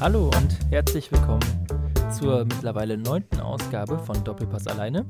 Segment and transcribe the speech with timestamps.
[0.00, 1.44] Hallo und herzlich willkommen
[2.10, 5.04] zur mittlerweile neunten Ausgabe von Doppelpass alleine.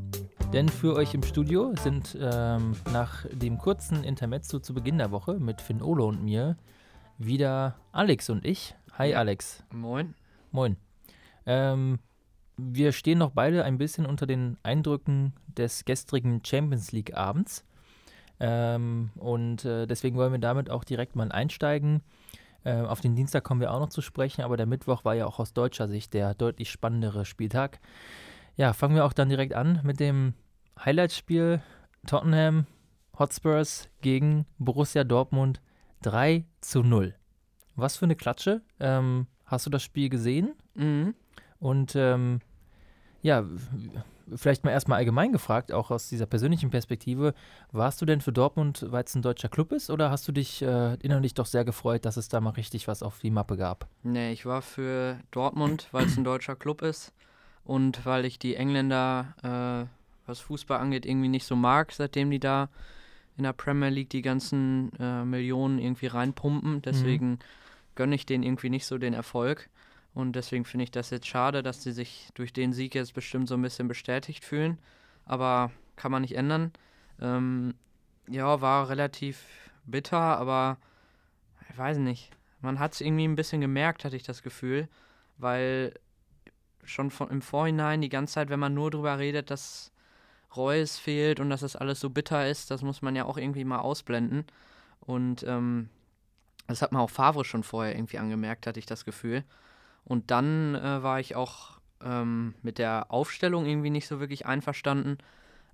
[0.53, 5.35] Denn für euch im Studio sind ähm, nach dem kurzen Intermezzo zu Beginn der Woche
[5.35, 6.57] mit Finn Olo und mir
[7.19, 8.75] wieder Alex und ich.
[8.99, 9.63] Hi Alex.
[9.73, 10.17] Moin.
[10.51, 10.77] Moin.
[11.47, 12.01] Ähm,
[12.57, 17.65] wir stehen noch beide ein bisschen unter den Eindrücken des gestrigen Champions League Abends.
[18.41, 22.03] Ähm, und äh, deswegen wollen wir damit auch direkt mal einsteigen.
[22.65, 25.27] Äh, auf den Dienstag kommen wir auch noch zu sprechen, aber der Mittwoch war ja
[25.27, 27.81] auch aus deutscher Sicht der deutlich spannendere Spieltag.
[28.57, 30.35] Ja, fangen wir auch dann direkt an mit dem
[30.85, 31.63] Highlight-Spiel
[32.07, 32.67] Tottenham
[33.19, 35.61] Hotspurs gegen Borussia Dortmund
[36.03, 37.15] 3 zu 0.
[37.77, 38.63] Was für eine Klatsche.
[38.79, 40.55] Ähm, hast du das Spiel gesehen?
[40.75, 41.15] Mhm.
[41.59, 42.41] Und ähm,
[43.23, 43.45] ja,
[44.35, 47.35] vielleicht mal erstmal allgemein gefragt, auch aus dieser persönlichen Perspektive,
[47.73, 50.63] warst du denn für Dortmund, weil es ein deutscher Club ist, oder hast du dich
[50.63, 53.87] äh, innerlich doch sehr gefreut, dass es da mal richtig was auf die Mappe gab?
[54.03, 57.13] Nee, ich war für Dortmund, weil es ein deutscher Club ist
[57.65, 59.87] und weil ich die Engländer, äh,
[60.27, 62.69] was Fußball angeht, irgendwie nicht so mag, seitdem die da
[63.37, 66.83] in der Premier League die ganzen äh, Millionen irgendwie reinpumpen.
[66.83, 67.39] Deswegen mhm.
[67.95, 69.71] gönne ich denen irgendwie nicht so den Erfolg.
[70.15, 73.49] Und deswegen finde ich das jetzt schade, dass sie sich durch den Sieg jetzt bestimmt
[73.49, 74.79] so ein bisschen bestätigt fühlen.
[75.25, 76.73] Aber kann man nicht ändern.
[77.21, 77.75] Ähm,
[78.29, 79.45] ja, war relativ
[79.85, 80.79] bitter, aber
[81.71, 82.31] ich weiß nicht.
[82.61, 84.89] Man hat es irgendwie ein bisschen gemerkt, hatte ich das Gefühl,
[85.39, 85.95] weil
[86.85, 89.93] schon von, im Vorhinein die ganze Zeit, wenn man nur darüber redet, dass
[90.57, 93.65] Reus fehlt und dass das alles so bitter ist, das muss man ja auch irgendwie
[93.65, 94.45] mal ausblenden.
[95.01, 95.89] Und ähm,
[96.67, 99.45] das hat man auch Favre schon vorher irgendwie angemerkt, hatte ich das Gefühl.
[100.11, 105.19] Und dann äh, war ich auch ähm, mit der Aufstellung irgendwie nicht so wirklich einverstanden,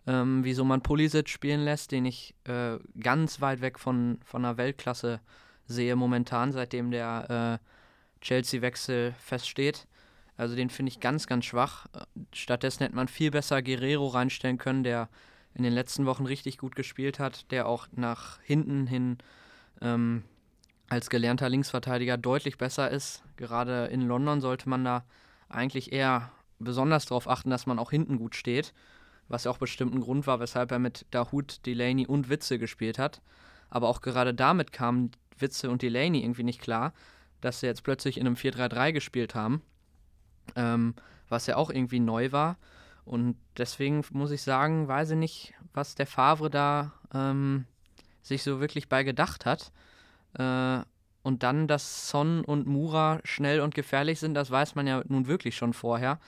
[0.07, 4.59] ähm, wieso man Pulisic spielen lässt, den ich äh, ganz weit weg von, von einer
[4.59, 5.21] Weltklasse
[5.67, 9.87] sehe momentan, seitdem der äh, Chelsea-Wechsel feststeht.
[10.37, 11.87] Also den finde ich ganz, ganz schwach.
[12.35, 15.09] Stattdessen hätte man viel besser Guerrero reinstellen können, der
[15.55, 19.17] in den letzten Wochen richtig gut gespielt hat, der auch nach hinten hin
[19.81, 20.25] ähm,
[20.89, 23.23] als gelernter Linksverteidiger deutlich besser ist.
[23.37, 25.05] Gerade in London sollte man da
[25.49, 28.73] eigentlich eher besonders darauf achten, dass man auch hinten gut steht,
[29.29, 32.99] was ja auch bestimmt ein Grund war, weshalb er mit Dahut, Delaney und Witze gespielt
[32.99, 33.21] hat.
[33.69, 36.93] Aber auch gerade damit kamen Witze und Delaney irgendwie nicht klar,
[37.41, 39.63] dass sie jetzt plötzlich in einem 4-3-3 gespielt haben,
[40.55, 40.95] ähm,
[41.29, 42.57] was ja auch irgendwie neu war.
[43.05, 47.67] Und deswegen muss ich sagen, weiß ich nicht, was der Favre da ähm,
[48.23, 49.73] sich so wirklich bei gedacht hat.
[50.39, 50.81] Äh,
[51.23, 55.27] und dann, dass Son und Mura schnell und gefährlich sind, das weiß man ja nun
[55.27, 56.21] wirklich schon vorher.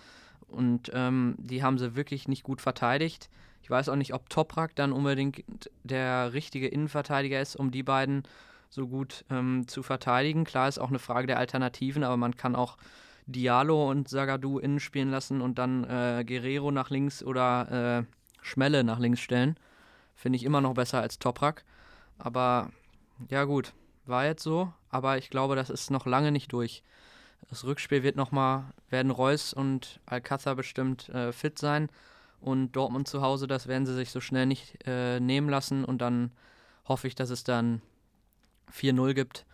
[0.49, 3.31] Und ähm, die haben sie wirklich nicht gut verteidigt.
[3.63, 5.45] Ich weiß auch nicht, ob Toprak dann unbedingt
[5.85, 8.23] der richtige Innenverteidiger ist, um die beiden
[8.71, 10.45] so gut ähm, zu verteidigen.
[10.45, 12.77] Klar ist auch eine Frage der Alternativen, aber man kann auch
[13.27, 18.05] Diallo und Zagadou innen spielen lassen und dann äh, Guerrero nach links oder äh,
[18.43, 19.57] Schmelle nach links stellen.
[20.15, 21.65] Finde ich immer noch besser als Toprak.
[22.19, 22.71] Aber
[23.29, 23.75] ja gut,
[24.09, 26.83] war jetzt so, aber ich glaube, das ist noch lange nicht durch.
[27.49, 31.89] Das Rückspiel wird nochmal, werden Reus und Alcázar bestimmt äh, fit sein
[32.41, 35.99] und Dortmund zu Hause, das werden sie sich so schnell nicht äh, nehmen lassen und
[35.99, 36.33] dann
[36.87, 37.83] hoffe ich, dass es dann
[38.73, 39.47] 4-0 gibt.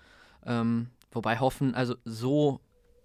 [0.46, 2.60] Ähm, wobei hoffen, also so,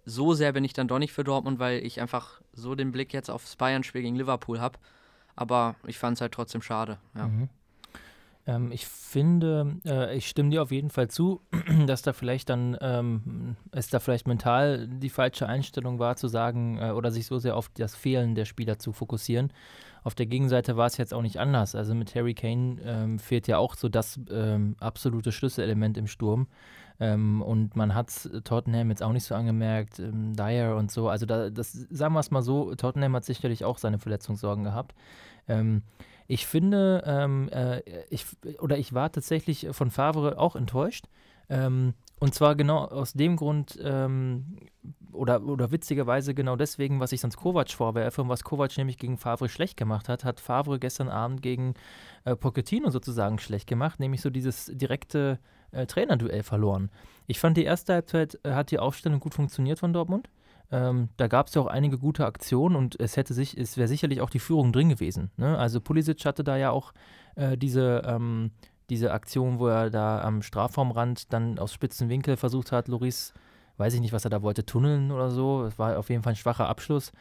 [0.06, 3.14] so sehr bin ich dann doch nicht für Dortmund, weil ich einfach so den Blick
[3.14, 4.80] jetzt aufs Bayern-Spiel gegen Liverpool habe.
[5.36, 7.00] Aber ich fand es halt trotzdem schade.
[7.16, 7.28] Ja.
[7.28, 7.50] Mhm.
[8.50, 11.42] Ähm, ich finde, äh, ich stimme dir auf jeden Fall zu,
[11.86, 16.80] dass da vielleicht dann, ähm, es da vielleicht mental die falsche Einstellung war, zu sagen
[16.80, 19.54] äh, oder sich so sehr auf das Fehlen der Spieler zu fokussieren.
[20.04, 21.76] Auf der Gegenseite war es jetzt auch nicht anders.
[21.76, 26.48] Also mit Harry Kane ähm, fehlt ja auch so das ähm, absolute Schlüsselelement im Sturm.
[27.00, 31.08] Ähm, und man hat Tottenham jetzt auch nicht so angemerkt, ähm, Dyer und so.
[31.10, 34.96] Also da, das, sagen wir es mal so, Tottenham hat sicherlich auch seine Verletzungssorgen gehabt.
[36.32, 37.82] Ich finde, ähm, äh,
[38.12, 38.24] ich,
[38.60, 41.06] oder ich war tatsächlich von Favre auch enttäuscht.
[41.50, 44.60] Ähm, und zwar genau aus dem Grund, ähm,
[45.12, 49.18] oder, oder witzigerweise genau deswegen, was ich sonst Kovac vorwerfe und was Kovac nämlich gegen
[49.18, 51.74] Favre schlecht gemacht hat, hat Favre gestern Abend gegen
[52.26, 55.40] äh, Pochettino sozusagen schlecht gemacht, nämlich so dieses direkte
[55.72, 56.92] äh, Trainerduell verloren.
[57.26, 60.30] Ich fand, die erste Halbzeit äh, hat die Aufstellung gut funktioniert von Dortmund.
[60.72, 63.88] Ähm, da gab es ja auch einige gute Aktionen und es hätte sich, es wäre
[63.88, 65.32] sicherlich auch die Führung drin gewesen.
[65.38, 65.58] Ne?
[65.58, 66.94] Also Pulisic hatte da ja auch
[67.36, 68.52] äh, diese, ähm,
[68.90, 73.34] diese Aktion, wo er da am Strafraumrand dann aus spitzen Winkel versucht hat, Loris,
[73.78, 75.64] weiß ich nicht, was er da wollte, tunneln oder so.
[75.64, 77.12] Es war auf jeden Fall ein schwacher Abschluss.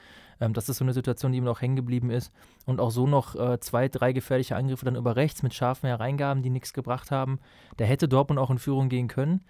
[0.41, 2.33] Ähm, das ist so eine Situation, die ihm noch hängen geblieben ist.
[2.67, 6.43] Und auch so noch äh, zwei, drei gefährliche Angriffe dann über rechts mit scharfen Hereingaben,
[6.43, 7.39] die nichts gebracht haben.
[7.77, 9.41] Da hätte Dortmund auch in Führung gehen können.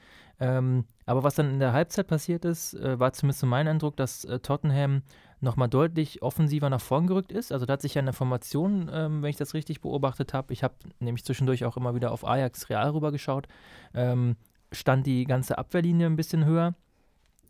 [0.41, 3.97] Ähm, aber was dann in der Halbzeit passiert ist, äh, war zumindest so mein Eindruck,
[3.97, 5.03] dass äh, Tottenham
[5.41, 7.53] nochmal deutlich offensiver nach vorn gerückt ist.
[7.53, 10.63] Also da hat sich ja eine Formation, ähm, wenn ich das richtig beobachtet habe, ich
[10.63, 13.47] habe nämlich zwischendurch auch immer wieder auf Ajax Real rübergeschaut,
[13.95, 14.37] ähm,
[14.73, 16.75] stand die ganze Abwehrlinie ein bisschen höher.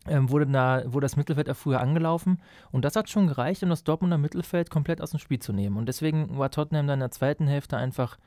[0.07, 3.69] Ähm, wurde, da, wurde das Mittelfeld auch früher angelaufen und das hat schon gereicht, um
[3.69, 5.75] das Dortmunder Mittelfeld komplett aus dem Spiel zu nehmen.
[5.75, 8.17] Und deswegen war Tottenham dann in der zweiten Hälfte einfach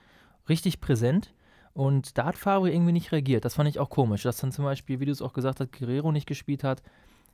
[0.50, 1.32] richtig präsent.
[1.74, 3.44] Und da hat Favre irgendwie nicht reagiert.
[3.44, 4.22] Das fand ich auch komisch.
[4.22, 6.82] Dass dann zum Beispiel, wie du es auch gesagt hast, Guerrero nicht gespielt hat,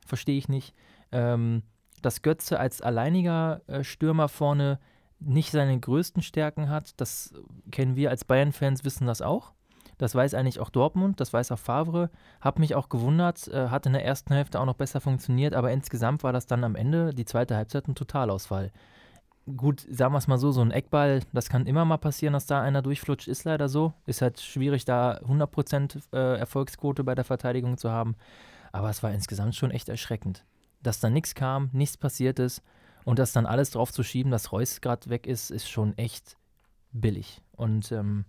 [0.05, 0.73] verstehe ich nicht.
[1.11, 1.63] Ähm,
[2.01, 4.79] dass Götze als alleiniger äh, Stürmer vorne
[5.19, 7.33] nicht seine größten Stärken hat, das
[7.71, 9.51] kennen wir als Bayern-Fans, wissen das auch.
[9.97, 12.09] Das weiß eigentlich auch Dortmund, das weiß auch Favre.
[12.39, 15.71] Hab mich auch gewundert, äh, hat in der ersten Hälfte auch noch besser funktioniert, aber
[15.71, 18.71] insgesamt war das dann am Ende, die zweite Halbzeit, ein Totalausfall.
[19.55, 22.45] Gut, sagen wir es mal so, so ein Eckball, das kann immer mal passieren, dass
[22.45, 23.93] da einer durchflutscht, ist leider so.
[24.05, 28.15] Ist halt schwierig, da 100% äh, Erfolgsquote bei der Verteidigung zu haben.
[28.71, 30.45] Aber es war insgesamt schon echt erschreckend
[30.81, 32.61] dass da nichts kam, nichts passiert ist
[33.05, 36.37] und das dann alles drauf zu schieben, dass Reus gerade weg ist, ist schon echt
[36.91, 37.41] billig.
[37.55, 38.25] Und ähm,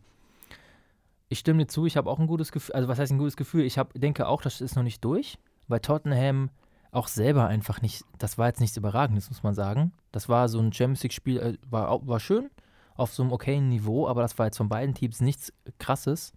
[1.28, 3.36] ich stimme dir zu, ich habe auch ein gutes Gefühl, also was heißt ein gutes
[3.36, 3.64] Gefühl?
[3.64, 5.38] Ich hab, denke auch, das ist noch nicht durch,
[5.68, 6.50] weil Tottenham
[6.92, 9.92] auch selber einfach nicht, das war jetzt nichts Überragendes, muss man sagen.
[10.12, 12.50] Das war so ein Champions League-Spiel, äh, war, war schön,
[12.96, 16.32] auf so einem okayen Niveau, aber das war jetzt von beiden Teams nichts Krasses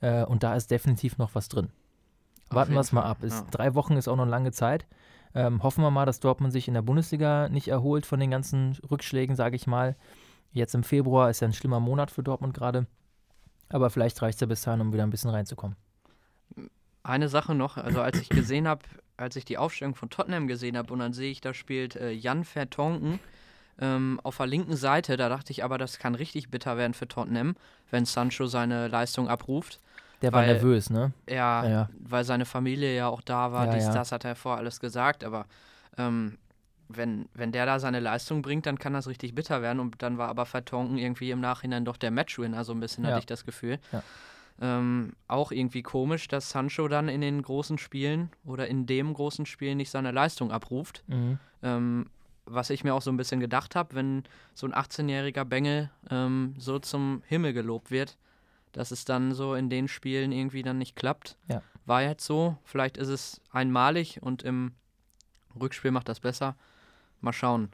[0.00, 1.70] äh, und da ist definitiv noch was drin.
[2.50, 3.22] Warten wir es mal ab.
[3.22, 3.46] Ist, ja.
[3.50, 4.86] Drei Wochen ist auch noch eine lange Zeit.
[5.34, 8.78] Ähm, hoffen wir mal, dass Dortmund sich in der Bundesliga nicht erholt von den ganzen
[8.88, 9.96] Rückschlägen, sage ich mal.
[10.52, 12.86] Jetzt im Februar ist ja ein schlimmer Monat für Dortmund gerade.
[13.68, 15.76] Aber vielleicht reicht es ja bis dahin, um wieder ein bisschen reinzukommen.
[17.02, 18.82] Eine Sache noch, also als ich gesehen habe,
[19.16, 22.10] als ich die Aufstellung von Tottenham gesehen habe und dann sehe ich, da spielt äh,
[22.10, 23.18] Jan Vertonken
[23.80, 27.08] ähm, auf der linken Seite, da dachte ich aber, das kann richtig bitter werden für
[27.08, 27.56] Tottenham,
[27.90, 29.80] wenn Sancho seine Leistung abruft.
[30.22, 31.12] Der weil, war nervös, ne?
[31.28, 33.66] Ja, ja, weil seine Familie ja auch da war.
[33.66, 33.92] Ja, dies, ja.
[33.92, 35.24] das hat er vorher alles gesagt.
[35.24, 35.44] Aber
[35.98, 36.38] ähm,
[36.88, 39.78] wenn, wenn der da seine Leistung bringt, dann kann das richtig bitter werden.
[39.78, 43.18] Und dann war aber Vertonken irgendwie im Nachhinein doch der Matchwinner, so ein bisschen hatte
[43.18, 43.78] ich das Gefühl.
[43.92, 44.02] Ja.
[44.60, 49.44] Ähm, auch irgendwie komisch, dass Sancho dann in den großen Spielen oder in dem großen
[49.44, 51.04] Spiel nicht seine Leistung abruft.
[51.08, 51.38] Mhm.
[51.62, 52.06] Ähm,
[52.46, 54.24] was ich mir auch so ein bisschen gedacht habe, wenn
[54.54, 58.16] so ein 18-jähriger Bengel ähm, so zum Himmel gelobt wird,
[58.72, 61.36] dass es dann so in den Spielen irgendwie dann nicht klappt.
[61.48, 61.62] Ja.
[61.84, 62.56] War jetzt so.
[62.64, 64.72] Vielleicht ist es einmalig und im
[65.60, 66.56] Rückspiel macht das besser.
[67.20, 67.70] Mal schauen.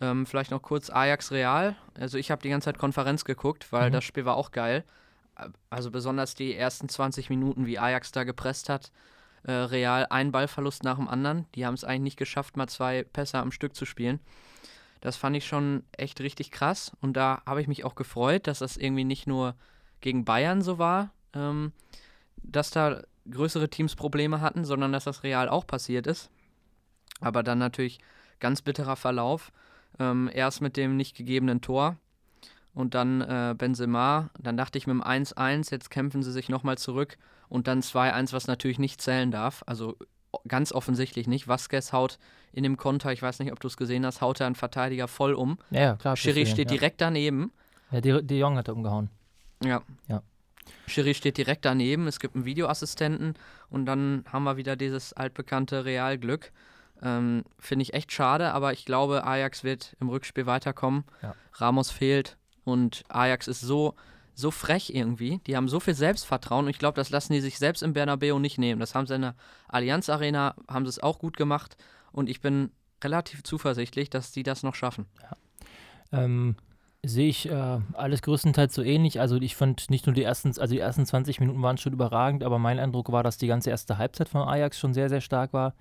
[0.00, 1.76] Ähm, vielleicht noch kurz Ajax Real.
[1.98, 3.94] Also ich habe die ganze Zeit Konferenz geguckt, weil mhm.
[3.94, 4.84] das Spiel war auch geil.
[5.70, 8.92] Also besonders die ersten 20 Minuten, wie Ajax da gepresst hat.
[9.44, 11.46] Äh, Real ein Ballverlust nach dem anderen.
[11.54, 14.20] Die haben es eigentlich nicht geschafft, mal zwei Pässe am Stück zu spielen.
[15.00, 16.92] Das fand ich schon echt richtig krass.
[17.00, 19.56] Und da habe ich mich auch gefreut, dass das irgendwie nicht nur
[20.00, 21.72] gegen Bayern so war, ähm,
[22.36, 26.30] dass da größere Teams Probleme hatten, sondern dass das real auch passiert ist.
[27.20, 27.98] Aber dann natürlich
[28.38, 29.52] ganz bitterer Verlauf.
[29.98, 31.96] Ähm, erst mit dem nicht gegebenen Tor
[32.74, 34.30] und dann äh, Benzema.
[34.38, 38.32] Dann dachte ich mit dem 1-1, jetzt kämpfen sie sich nochmal zurück und dann 2-1,
[38.32, 39.62] was natürlich nicht zählen darf.
[39.66, 39.96] Also
[40.48, 41.48] ganz offensichtlich nicht.
[41.48, 42.18] Vasquez haut
[42.52, 45.08] in dem Konter, ich weiß nicht, ob du es gesehen hast, haut er einen Verteidiger
[45.08, 45.58] voll um.
[45.70, 46.16] Ja, klar.
[46.16, 46.76] Schiri steht ja.
[46.76, 47.52] direkt daneben.
[47.90, 49.10] Ja, De, De Jong hat er umgehauen.
[49.62, 49.82] Ja.
[50.08, 50.22] Ja.
[50.86, 53.34] Schiri steht direkt daneben, es gibt einen Videoassistenten
[53.68, 56.52] und dann haben wir wieder dieses altbekannte Realglück.
[57.02, 61.04] Ähm, Finde ich echt schade, aber ich glaube, Ajax wird im Rückspiel weiterkommen.
[61.20, 61.34] Ja.
[61.54, 63.94] Ramos fehlt und Ajax ist so,
[64.34, 65.40] so frech irgendwie.
[65.46, 68.38] Die haben so viel Selbstvertrauen und ich glaube, das lassen die sich selbst im Bernabeu
[68.38, 68.80] nicht nehmen.
[68.80, 69.34] Das haben sie in der
[69.68, 71.76] Allianz Arena, haben sie es auch gut gemacht
[72.12, 72.70] und ich bin
[73.02, 75.06] relativ zuversichtlich, dass die das noch schaffen.
[75.22, 76.24] Ja.
[76.24, 76.56] Ähm,
[77.04, 79.18] Sehe ich äh, alles größtenteils so ähnlich.
[79.18, 82.44] Also ich fand nicht nur die ersten, also die ersten 20 Minuten waren schon überragend,
[82.44, 85.52] aber mein Eindruck war, dass die ganze erste Halbzeit von Ajax schon sehr, sehr stark
[85.52, 85.74] war.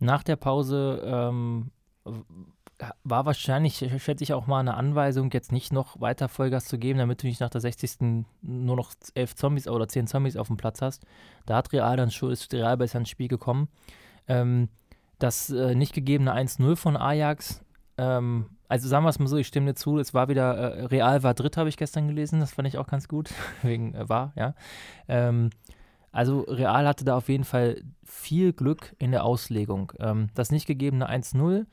[0.00, 1.70] Nach der Pause ähm,
[3.04, 6.98] war wahrscheinlich, schätze ich, auch mal eine Anweisung, jetzt nicht noch weiter Vollgas zu geben,
[6.98, 8.24] damit du nicht nach der 60.
[8.42, 11.04] nur noch elf Zombies oder zehn Zombies auf dem Platz hast.
[11.46, 13.68] Da hat Real dann schon, ist Real besser ins Spiel gekommen.
[14.28, 14.68] Ähm,
[15.18, 17.62] das äh, nicht gegebene 1-0 von Ajax
[18.00, 20.84] ähm, also sagen wir es mal so, ich stimme dir zu, es war wieder, äh,
[20.86, 23.30] Real war dritt, habe ich gestern gelesen, das fand ich auch ganz gut,
[23.62, 24.54] wegen äh, war, ja.
[25.06, 25.50] Ähm,
[26.12, 29.92] also Real hatte da auf jeden Fall viel Glück in der Auslegung.
[30.00, 31.66] Ähm, das nicht gegebene 1-0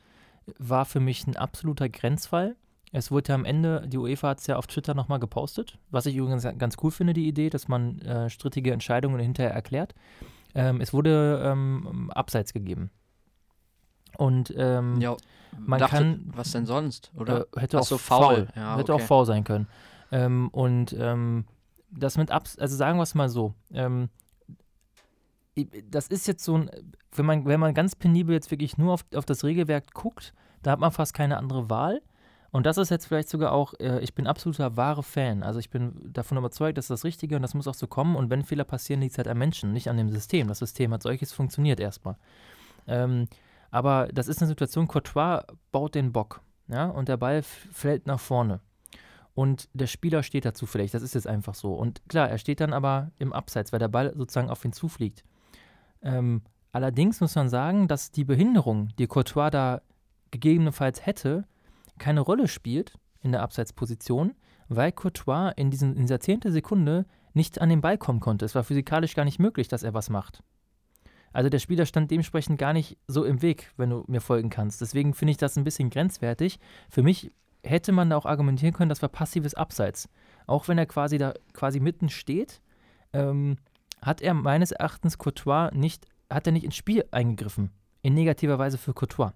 [0.58, 2.56] war für mich ein absoluter Grenzfall.
[2.92, 6.06] Es wurde ja am Ende, die UEFA hat es ja auf Twitter nochmal gepostet, was
[6.06, 9.94] ich übrigens ganz cool finde, die Idee, dass man äh, strittige Entscheidungen hinterher erklärt.
[10.54, 12.90] Ähm, es wurde ähm, Abseits gegeben.
[14.16, 15.16] Und ähm, Ja,
[15.58, 16.30] man dachte, kann.
[16.34, 17.46] was denn sonst, oder?
[17.54, 18.48] Äh, hätte Ach auch so, faul.
[18.56, 19.02] Ja, hätte okay.
[19.02, 19.68] auch faul sein können.
[20.10, 21.44] Ähm, und ähm,
[21.90, 23.54] das mit Abs, also sagen wir es mal so.
[25.90, 26.70] Das ist jetzt so ein,
[27.12, 30.72] wenn man, wenn man ganz penibel jetzt wirklich nur auf, auf das Regelwerk guckt, da
[30.72, 32.02] hat man fast keine andere Wahl.
[32.50, 35.42] Und das ist jetzt vielleicht sogar auch, äh, ich bin absoluter wahre Fan.
[35.42, 38.16] Also ich bin davon überzeugt, das ist das Richtige und das muss auch so kommen.
[38.16, 40.48] Und wenn Fehler passieren, liegt es halt am Menschen, nicht an dem System.
[40.48, 42.16] Das System als solches funktioniert erstmal.
[42.86, 43.28] Ähm,
[43.70, 46.40] aber das ist eine Situation, Courtois baut den Bock.
[46.68, 48.60] Ja, und der Ball fällt nach vorne.
[49.34, 51.74] Und der Spieler steht dazu vielleicht, das ist jetzt einfach so.
[51.74, 55.24] Und klar, er steht dann aber im Abseits, weil der Ball sozusagen auf ihn zufliegt.
[56.02, 59.82] Ähm, allerdings muss man sagen, dass die Behinderung, die Courtois da
[60.30, 61.46] gegebenenfalls hätte,
[61.98, 64.34] keine Rolle spielt in der Abseitsposition,
[64.68, 68.44] weil Courtois in, diesen, in dieser zehnte Sekunde nicht an den Ball kommen konnte.
[68.44, 70.42] Es war physikalisch gar nicht möglich, dass er was macht.
[71.32, 74.80] Also der Spieler stand dementsprechend gar nicht so im Weg, wenn du mir folgen kannst.
[74.80, 76.58] Deswegen finde ich das ein bisschen grenzwertig.
[76.88, 80.08] Für mich hätte man da auch argumentieren können, das war passives Abseits.
[80.46, 82.60] Auch wenn er quasi da quasi mitten steht,
[83.12, 83.58] ähm,
[84.02, 87.70] hat er meines Erachtens Courtois nicht, hat er nicht ins Spiel eingegriffen.
[88.02, 89.32] In negativer Weise für Courtois.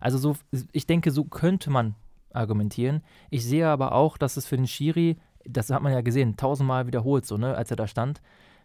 [0.00, 0.36] Also so,
[0.72, 1.94] ich denke, so könnte man
[2.32, 3.02] argumentieren.
[3.28, 6.86] Ich sehe aber auch, dass es für den Schiri, das hat man ja gesehen, tausendmal
[6.86, 8.20] wiederholt, so, ne, als er da stand,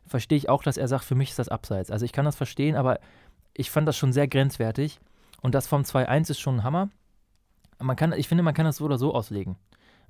[0.05, 1.91] verstehe ich auch, dass er sagt, für mich ist das Abseits.
[1.91, 2.99] Also ich kann das verstehen, aber
[3.53, 4.99] ich fand das schon sehr grenzwertig.
[5.41, 6.89] Und das vom 2-1 ist schon ein Hammer.
[7.79, 9.57] Man kann, ich finde, man kann das so oder so auslegen.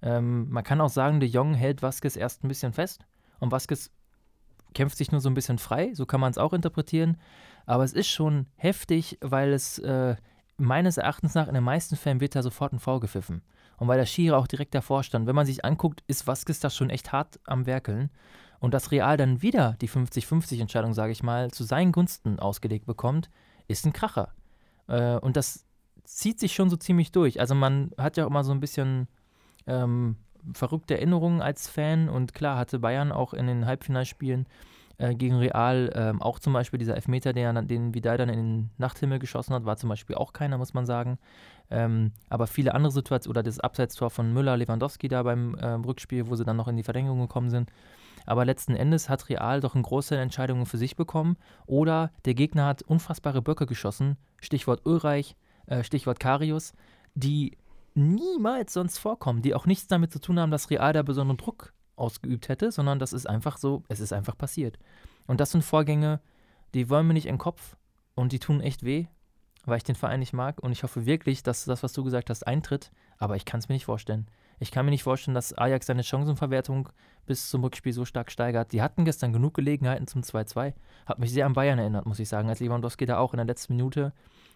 [0.01, 3.05] Ähm, man kann auch sagen, De Jong hält Vasquez erst ein bisschen fest
[3.39, 3.91] und Vasquez
[4.75, 5.91] kämpft sich nur so ein bisschen frei.
[5.93, 7.17] So kann man es auch interpretieren.
[7.65, 10.15] Aber es ist schon heftig, weil es äh,
[10.57, 13.41] meines Erachtens nach in den meisten Fällen wird da sofort ein Foul gepfiffen.
[13.77, 15.25] Und weil der Schiri auch direkt davor stand.
[15.25, 18.11] Wenn man sich anguckt, ist Vasquez da schon echt hart am Werkeln.
[18.59, 23.29] Und dass Real dann wieder die 50-50-Entscheidung, sage ich mal, zu seinen Gunsten ausgelegt bekommt,
[23.67, 24.33] ist ein Kracher.
[24.87, 25.65] Äh, und das
[26.03, 27.39] zieht sich schon so ziemlich durch.
[27.39, 29.07] Also man hat ja auch immer so ein bisschen
[29.67, 30.17] ähm,
[30.53, 32.09] verrückte Erinnerungen als Fan.
[32.09, 34.45] Und klar hatte Bayern auch in den Halbfinalspielen
[34.97, 38.69] äh, gegen Real ähm, auch zum Beispiel dieser Elfmeter, dann- den Vidal dann in den
[38.77, 41.17] Nachthimmel geschossen hat, war zum Beispiel auch keiner, muss man sagen.
[41.69, 46.27] Ähm, aber viele andere Situationen, oder das Abseitstor von Müller, Lewandowski da beim ähm, Rückspiel,
[46.27, 47.71] wo sie dann noch in die Verlängerung gekommen sind.
[48.25, 51.37] Aber letzten Endes hat Real doch einen Großteil Entscheidungen für sich bekommen.
[51.65, 54.17] Oder der Gegner hat unfassbare Böcke geschossen.
[54.41, 55.35] Stichwort Ulreich,
[55.67, 56.73] äh, Stichwort Karius,
[57.15, 57.57] die
[57.95, 61.73] niemals sonst vorkommen, die auch nichts damit zu tun haben, dass Real da besonderen Druck
[61.95, 64.77] ausgeübt hätte, sondern das ist einfach so, es ist einfach passiert.
[65.27, 66.19] Und das sind Vorgänge,
[66.73, 67.77] die wollen mir nicht in den Kopf
[68.15, 69.07] und die tun echt weh,
[69.65, 70.61] weil ich den Verein nicht mag.
[70.61, 72.91] Und ich hoffe wirklich, dass das, was du gesagt hast, eintritt.
[73.17, 74.27] Aber ich kann es mir nicht vorstellen.
[74.59, 76.89] Ich kann mir nicht vorstellen, dass Ajax seine Chancenverwertung
[77.25, 78.71] bis zum Rückspiel so stark steigert.
[78.71, 80.73] Die hatten gestern genug Gelegenheiten zum 2-2.
[81.05, 83.45] Hat mich sehr an Bayern erinnert, muss ich sagen, als Lewandowski da auch in der
[83.45, 84.13] letzten Minute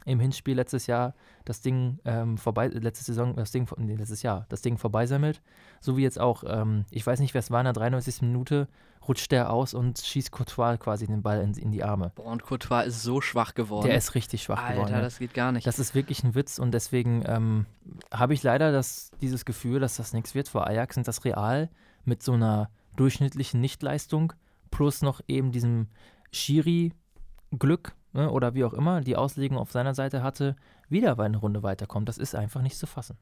[0.10, 1.14] im Hinspiel letztes Jahr
[1.46, 5.42] das Ding ähm, vorbei, letzte Saison, das Ding, nee, letztes Jahr, das Ding vorbeisammelt.
[5.80, 8.22] So wie jetzt auch, ähm, ich weiß nicht, wer es war, in der 93.
[8.24, 8.68] Minute
[9.08, 12.12] rutscht der aus und schießt Courtois quasi den Ball in, in die Arme.
[12.16, 13.88] Boah, und Courtois ist so schwach geworden.
[13.88, 14.94] Der ist richtig schwach Alter, geworden.
[14.94, 15.02] ja.
[15.02, 15.66] das geht gar nicht.
[15.66, 17.66] Das ist wirklich ein Witz und deswegen ähm,
[18.12, 21.70] habe ich leider das, dieses Gefühl, dass das nichts wird für Ajax und das Real
[22.04, 24.34] mit so einer durchschnittlichen Nichtleistung
[24.72, 25.88] plus noch eben diesem
[26.32, 30.56] Schiri-Glück ne, oder wie auch immer die Auslegung auf seiner Seite hatte,
[30.90, 32.10] wieder bei einer Runde weiterkommt.
[32.10, 33.18] Das ist einfach nicht zu fassen.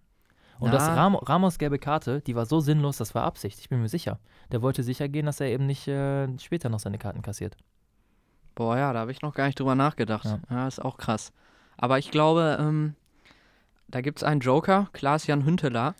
[0.59, 0.95] Und das Na.
[0.95, 4.19] Ram Ramos gelbe Karte, die war so sinnlos, das war Absicht, ich bin mir sicher.
[4.51, 7.55] Der wollte sicher gehen, dass er eben nicht äh, später noch seine Karten kassiert.
[8.55, 10.25] Boah, ja, da habe ich noch gar nicht drüber nachgedacht.
[10.25, 10.39] Ja.
[10.49, 11.31] Ja, ist auch krass.
[11.77, 12.95] Aber ich glaube, ähm,
[13.87, 15.93] da gibt es einen Joker, Klaas-Jan Hünteler.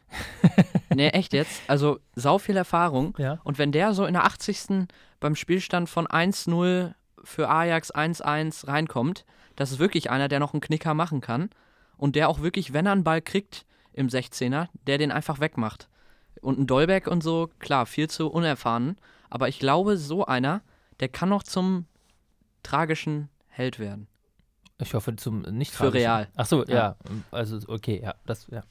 [0.95, 1.61] nee, echt jetzt.
[1.67, 3.13] Also, sau viel Erfahrung.
[3.19, 3.39] Ja.
[3.43, 4.87] Und wenn der so in der 80.
[5.19, 6.93] beim Spielstand von 1-0
[7.27, 9.25] für Ajax 1-1 reinkommt,
[9.57, 11.49] das ist wirklich einer, der noch einen Knicker machen kann.
[11.97, 15.89] Und der auch wirklich, wenn er einen Ball kriegt im 16er, der den einfach wegmacht.
[16.41, 18.97] Und ein Dolbeck und so, klar, viel zu unerfahren.
[19.29, 20.61] Aber ich glaube, so einer,
[20.99, 21.85] der kann noch zum
[22.63, 24.07] tragischen Held werden.
[24.79, 26.27] Ich hoffe zum nicht Für Real.
[26.35, 26.75] Ach so, ja.
[26.75, 26.95] Ja.
[27.31, 28.63] Also okay, ja, das ja.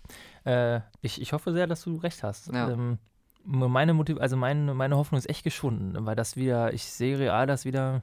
[0.44, 2.52] Äh, ich, ich hoffe sehr, dass du recht hast.
[2.52, 2.70] Ja.
[2.70, 2.98] Ähm,
[3.44, 7.46] meine Motiv also meine, meine Hoffnung ist echt geschwunden, weil das wieder, ich sehe real,
[7.48, 8.02] dass wieder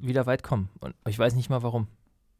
[0.00, 0.68] wieder weit kommen.
[0.80, 1.88] Und ich weiß nicht mal warum.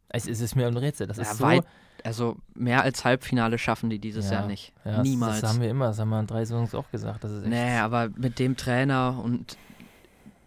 [0.09, 1.07] Es, es ist mir ein Rätsel.
[1.07, 1.45] Das Ja, ist so.
[1.45, 1.64] weit
[2.05, 4.73] Also mehr als Halbfinale schaffen die dieses Ja, Jahr nicht.
[4.85, 5.41] ja, Niemals.
[5.41, 7.25] Das haben wir immer, das haben wir in drei Saisons auch gesagt.
[7.25, 9.57] Das ist echt, Nee, aber mit dem Trainer und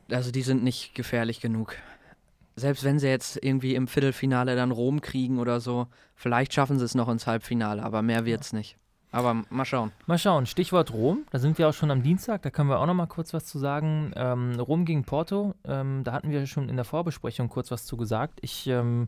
[0.10, 1.76] also die sind nicht gefährlich genug.
[2.56, 6.86] Selbst wenn sie jetzt irgendwie im Viertelfinale dann Rom kriegen oder so, vielleicht schaffen sie
[6.86, 8.78] es noch ins Halbfinale, aber mehr wird's nicht.
[9.12, 9.92] Aber mal schauen.
[10.06, 12.86] Mal schauen, Stichwort Rom, da sind wir auch schon am Dienstag, da können wir auch
[12.86, 14.12] noch mal kurz was zu sagen.
[14.16, 17.96] Ähm, Rom gegen Porto, ähm, da hatten wir schon in der Vorbesprechung kurz was zu
[17.96, 18.40] gesagt.
[18.42, 19.08] Ich ähm,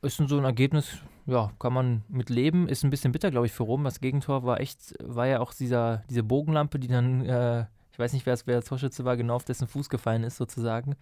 [0.00, 2.68] ist so ein Ergebnis, ja, kann man mit leben.
[2.68, 3.84] Ist ein bisschen bitter, glaube ich, für Rom.
[3.84, 8.12] Das Gegentor war echt, war ja auch dieser, diese Bogenlampe, die dann, äh, ich weiß
[8.14, 10.96] nicht, wer, wer der Torschütze war, genau auf dessen Fuß gefallen ist, sozusagen.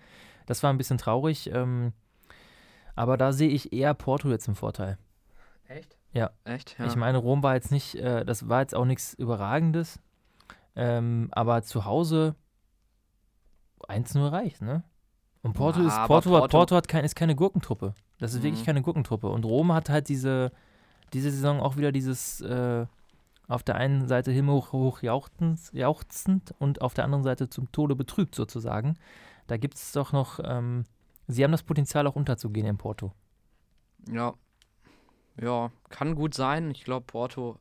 [0.47, 1.51] Das war ein bisschen traurig.
[1.53, 1.93] Ähm,
[2.97, 4.99] aber da sehe ich eher Porto jetzt im Vorteil.
[5.69, 5.97] Echt?
[6.13, 6.31] Ja.
[6.45, 6.77] Echt?
[6.79, 6.87] Ja.
[6.87, 10.01] Ich meine, Rom war jetzt nicht, äh, das war jetzt auch nichts Überragendes.
[10.77, 12.35] Ähm, aber zu Hause
[13.89, 14.85] 1-0 reicht, ne?
[15.43, 17.95] Und Porto Ja, ist Porto, hat, Porto- Porto hat kein, ist keine Gurkentruppe.
[18.19, 18.67] Das ist wirklich Mhm.
[18.67, 19.29] keine Gurkentruppe.
[19.29, 20.53] Und Rom hat halt diese,
[21.13, 22.87] diese Saison auch wieder dieses äh,
[23.49, 27.97] auf der einen Seite himmelhoch hoch jauchzend, jauchzend und auf der anderen Seite zum Tode
[27.97, 28.97] betrübt sozusagen.
[29.47, 30.85] Da gibt es doch noch, ähm,
[31.27, 33.13] sie haben das Potenzial auch unterzugehen in Porto.
[34.09, 34.35] Ja.
[35.41, 36.71] Ja, kann gut sein.
[36.71, 37.59] Ich glaube, Porto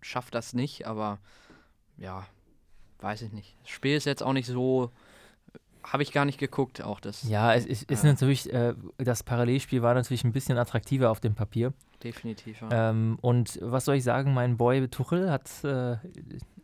[0.00, 1.18] schafft das nicht, aber
[1.96, 2.26] ja,
[3.00, 3.56] weiß ich nicht.
[3.62, 4.90] Das Spiel ist jetzt auch nicht so.
[5.84, 7.22] Habe ich gar nicht geguckt, auch das.
[7.22, 8.10] Ja, es ist, ist Ja.
[8.10, 11.72] natürlich, äh, das Parallelspiel war natürlich ein bisschen attraktiver auf dem Papier.
[12.02, 12.60] Definitiv.
[12.60, 12.90] Ja.
[12.90, 15.96] Ähm, und was soll ich sagen, mein Boy Tuchel hat, äh,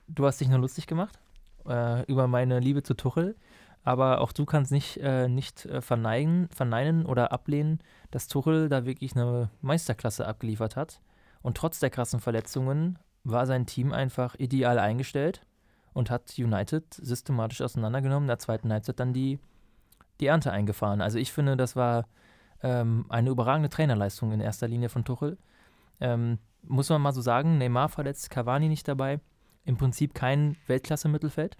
[0.08, 1.18] du hast dich nur lustig gemacht
[1.66, 3.34] äh, über meine Liebe zu Tuchel,
[3.82, 7.80] aber auch du kannst nicht, äh, nicht äh, verneinen, verneinen oder ablehnen,
[8.14, 11.00] dass Tuchel da wirklich eine Meisterklasse abgeliefert hat.
[11.42, 15.44] Und trotz der krassen Verletzungen war sein Team einfach ideal eingestellt
[15.94, 19.40] und hat United systematisch auseinandergenommen, in der zweiten Halbzeit dann die,
[20.20, 21.00] die Ernte eingefahren.
[21.00, 22.06] Also ich finde, das war
[22.62, 25.36] ähm, eine überragende Trainerleistung in erster Linie von Tuchel.
[25.98, 29.18] Ähm, muss man mal so sagen, Neymar verletzt, Cavani nicht dabei.
[29.64, 31.56] Im Prinzip kein Weltklasse-Mittelfeld.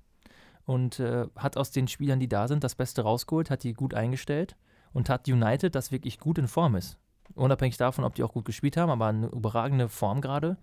[0.67, 3.93] Und äh, hat aus den Spielern, die da sind, das Beste rausgeholt, hat die gut
[3.93, 4.55] eingestellt
[4.95, 6.97] und hat United, das wirklich gut in Form ist.
[7.35, 10.57] Unabhängig davon, ob die auch gut gespielt haben, aber eine überragende Form gerade,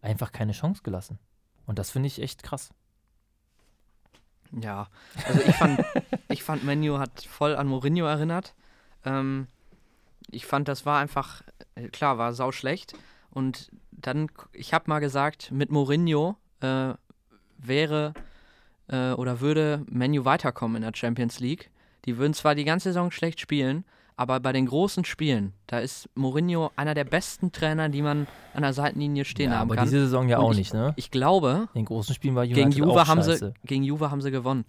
[0.00, 1.18] einfach keine Chance gelassen.
[1.66, 2.72] Und das finde ich echt krass.
[4.52, 4.88] Ja,
[5.26, 5.84] also ich fand,
[6.28, 8.54] ich fand Menu hat voll an Mourinho erinnert.
[9.04, 9.48] Ähm,
[10.30, 11.42] ich fand, das war einfach,
[11.74, 12.94] äh, klar, war sau schlecht.
[13.30, 16.94] Und dann, ich habe mal gesagt, mit Mourinho äh,
[17.58, 18.14] wäre
[18.88, 21.70] äh, oder würde Menu weiterkommen in der Champions League.
[22.04, 23.84] Die würden zwar die ganze Saison schlecht spielen,
[24.16, 28.62] aber bei den großen Spielen, da ist Mourinho einer der besten Trainer, die man an
[28.62, 29.84] der Seitenlinie stehen ja, haben aber kann.
[29.86, 30.92] diese Saison ja Und auch ich- nicht, ne?
[30.96, 33.54] Ich glaube, In den großen Spielen war United gegen Juve, auch haben scheiße.
[33.62, 34.64] sie, gegen Juve haben sie gewonnen.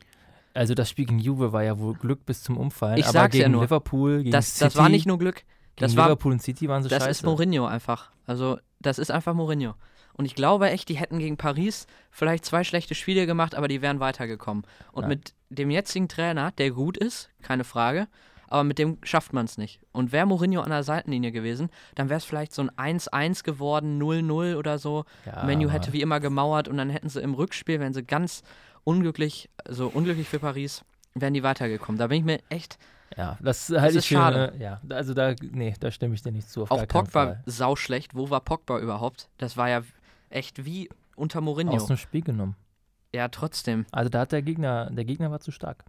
[0.53, 2.97] Also das Spiel gegen Juve war ja wohl Glück bis zum Umfallen.
[2.97, 3.63] Ich aber sag's ja gegen nur.
[3.63, 5.35] Liverpool, gegen Das, City, das war nicht nur Glück.
[5.37, 5.45] gegen
[5.77, 7.09] das war- Liverpool und City waren sie Das scheiße.
[7.11, 8.11] ist Mourinho einfach.
[8.27, 9.73] Also, das ist einfach Mourinho.
[10.15, 13.81] Und ich glaube echt, die hätten gegen Paris vielleicht zwei schlechte Spiele gemacht, aber die
[13.81, 14.63] wären weitergekommen.
[14.91, 15.09] Und Nein.
[15.09, 18.07] mit dem jetzigen Trainer, der gut ist, keine Frage,
[18.47, 19.79] aber mit dem schafft man es nicht.
[19.91, 23.99] Und wäre Mourinho an der Seitenlinie gewesen, dann wäre es vielleicht so ein 1-1 geworden,
[23.99, 25.05] 0-0 oder so.
[25.25, 28.43] ja, Menu hätte wie immer gemauert und dann hätten sie im Rückspiel, wenn sie ganz
[28.83, 30.83] unglücklich, also unglücklich für Paris,
[31.15, 31.97] wären die weitergekommen.
[31.97, 32.77] Da bin ich mir echt,
[33.17, 34.15] Ja, das halte ich für.
[34.15, 34.51] schade.
[34.53, 36.63] eine- Ja, also da, nee, da stimme ich dir nicht zu.
[36.69, 38.15] Auch Pogba sauschlecht.
[38.15, 39.29] Wo war Pogba überhaupt?
[39.37, 39.81] Das war ja
[40.33, 41.73] echt wie unter Mourinho.
[41.73, 42.55] Aus dem Spiel genommen.
[43.13, 43.85] Ja, trotzdem.
[43.91, 45.85] Also da hat der Gegner, der Gegner war zu stark.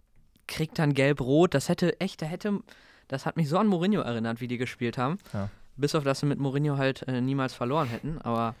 [0.47, 1.53] Kriegt dann gelb-rot.
[1.53, 2.59] Das hätte echt, da hätte,
[3.07, 5.17] das hat mich so an Mourinho erinnert, wie die gespielt haben.
[5.33, 5.49] Ja.
[5.75, 8.21] Bis auf das sie mit Mourinho halt äh, niemals verloren hätten.
[8.21, 8.55] Aber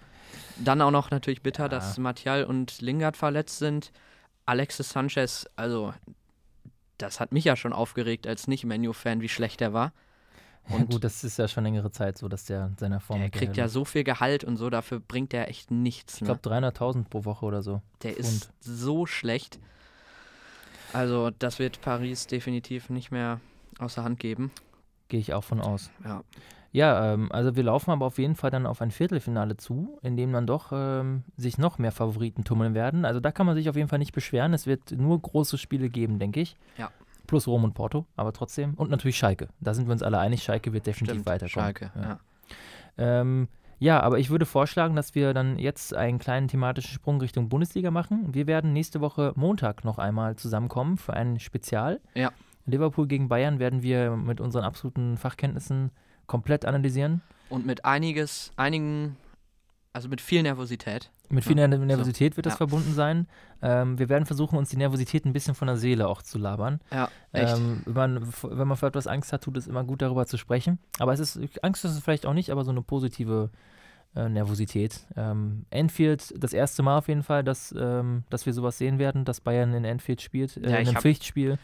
[0.57, 1.69] dann auch noch natürlich bitter, Ja.
[1.69, 3.91] dass Martial und Lingard verletzt sind.
[4.47, 5.93] Alexis Sanchez, also
[6.97, 9.91] das hat mich ja schon aufgeregt als Nicht-Menu-Fan, wie schlecht er war.
[10.69, 13.29] Ja, Und gut, das ist ja schon längere Zeit so, dass der seiner Form der
[13.29, 16.15] kriegt ja so viel Gehalt und so, dafür bringt er echt nichts.
[16.15, 16.25] Ich Ne?
[16.27, 17.81] glaube 300.000 pro Woche oder so.
[18.03, 19.59] Der ist so schlecht.
[20.93, 23.39] Also, das wird Paris definitiv nicht mehr
[23.79, 24.51] außer Hand geben.
[25.09, 25.91] Gehe ich auch von aus.
[26.03, 26.23] Ja.
[26.71, 30.17] Ja, ähm, also wir laufen aber auf jeden Fall dann auf ein Viertelfinale zu, in
[30.17, 33.05] dem dann doch ähm, sich noch mehr Favoriten tummeln werden.
[33.05, 34.53] Also da kann man sich auf jeden Fall nicht beschweren.
[34.53, 36.57] Es wird nur große Spiele geben, denke ich.
[36.77, 36.91] Ja.
[37.25, 38.73] Plus Rom und Porto, aber trotzdem.
[38.75, 39.49] Und natürlich Schalke.
[39.59, 41.75] Da sind wir uns alle einig, Schalke wird definitiv Stimmt, weiterkommen.
[41.77, 42.19] Schalke, ja.
[42.97, 43.21] Ja.
[43.21, 47.49] Ähm, ja, aber ich würde vorschlagen, dass wir dann jetzt einen kleinen thematischen Sprung Richtung
[47.49, 48.33] Bundesliga machen.
[48.33, 51.99] Wir werden nächste Woche Montag noch einmal zusammenkommen für ein Spezial.
[52.13, 52.31] Ja.
[52.65, 55.91] Liverpool gegen Bayern werden wir mit unseren absoluten Fachkenntnissen
[56.25, 57.21] komplett analysieren.
[57.49, 59.17] Und mit einiges, einigen,
[59.95, 61.09] also mit viel Nervosität.
[61.29, 62.57] Mit viel Ja, Nervosität wird das ja.
[62.57, 63.27] verbunden sein.
[63.61, 66.81] Ähm, wir werden versuchen, uns die Nervosität ein bisschen von der Seele auch zu labern.
[66.91, 67.55] Ja, echt.
[67.57, 70.37] Ähm, wenn, man, wenn man vor etwas Angst hat, tut es immer gut, darüber zu
[70.37, 70.79] sprechen.
[70.99, 73.49] Aber es ist, Angst ist es vielleicht auch nicht, aber so eine positive
[74.15, 75.05] äh, Nervosität.
[75.15, 79.23] Ähm, Enfield, das erste Mal auf jeden Fall, dass, ähm, dass wir sowas sehen werden,
[79.25, 81.57] dass Bayern in Enfield spielt, äh, Ja, in einem hab- Pflichtspiel.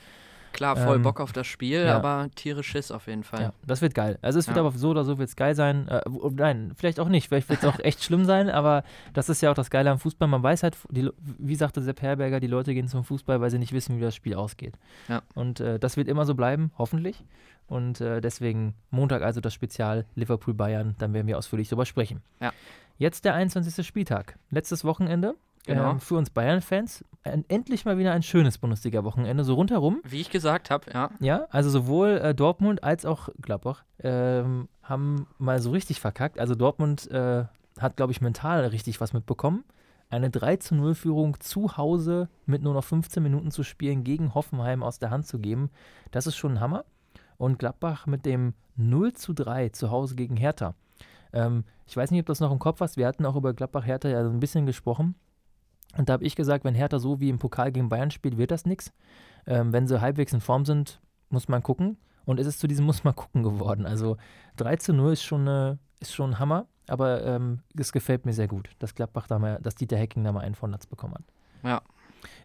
[0.53, 1.95] Klar, voll Ähm, Bock auf das Spiel, ja.
[1.95, 3.41] aber tierisch Schiss auf jeden Fall.
[3.41, 4.19] Ja, das wird geil.
[4.21, 4.63] Also es wird Ja.
[4.63, 5.87] aber so oder so wird's geil sein.
[5.87, 7.27] Äh, wo- nein, vielleicht auch nicht.
[7.29, 8.83] Vielleicht wird es auch echt schlimm sein, aber
[9.13, 10.27] das ist ja auch das Geile am Fußball.
[10.27, 13.59] Man weiß halt, die, wie sagte Sepp Herberger, die Leute gehen zum Fußball, weil sie
[13.59, 14.75] nicht wissen, wie das Spiel ausgeht.
[15.07, 15.21] Ja.
[15.35, 17.23] Und äh, das wird immer so bleiben, hoffentlich.
[17.67, 22.21] Und äh, deswegen Montag also das Spezial Liverpool-Bayern, dann werden wir ausführlich darüber sprechen.
[22.41, 22.51] Ja.
[22.97, 23.85] Jetzt der 21.
[23.87, 24.35] Spieltag.
[24.49, 25.35] Letztes Wochenende.
[25.65, 25.91] Genau.
[25.91, 27.05] Ähm, für uns Bayern-Fans.
[27.23, 30.01] Endlich mal wieder ein schönes Bundesliga-Wochenende, so rundherum.
[30.03, 31.11] Wie ich gesagt habe, ja.
[31.19, 36.39] Ja, also sowohl äh, Dortmund als auch Gladbach ähm, haben mal so richtig verkackt.
[36.39, 37.45] Also Dortmund äh,
[37.79, 39.63] hat, glaube ich, mental richtig was mitbekommen.
[40.09, 44.33] Eine 3 zu 0 Führung zu Hause mit nur noch 15 Minuten zu spielen gegen
[44.33, 45.69] Hoffenheim aus der Hand zu geben,
[46.11, 46.83] das ist schon ein Hammer.
[47.37, 50.75] Und Gladbach mit dem 0 zu 3 zu Hause gegen Hertha.
[51.33, 52.97] Ähm, ich weiß nicht, ob du das noch im Kopf hast.
[52.97, 55.15] Wir hatten auch über Gladbach-Hertha ja so ein bisschen gesprochen.
[55.97, 58.51] Und da habe ich gesagt, wenn Hertha so wie im Pokal gegen Bayern spielt, wird
[58.51, 58.93] das nichts.
[59.45, 61.97] Ähm, wenn sie halbwegs in Form sind, muss man gucken.
[62.25, 63.85] Und es ist zu diesem Muss man gucken geworden.
[63.85, 64.17] Also
[64.57, 68.33] 3 zu 0 ist schon, äh, ist schon ein Hammer, aber ähm, es gefällt mir
[68.33, 71.15] sehr gut, dass Gladbach da mal, dass Dieter Hecking da mal einen von Latz bekommen
[71.15, 71.23] hat.
[71.63, 71.81] Ja.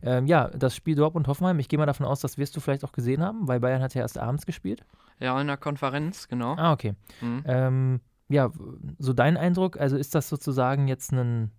[0.02, 2.92] Ähm, ja, das Spiel Dortmund-Hoffenheim, ich gehe mal davon aus, das wirst du vielleicht auch
[2.92, 4.84] gesehen haben, weil Bayern hat ja erst abends gespielt.
[5.18, 6.54] Ja, in der Konferenz, genau.
[6.56, 6.94] Ah, okay.
[7.20, 7.42] Mhm.
[7.46, 8.50] Ähm, ja,
[8.98, 11.50] so dein Eindruck, also ist das sozusagen jetzt ein,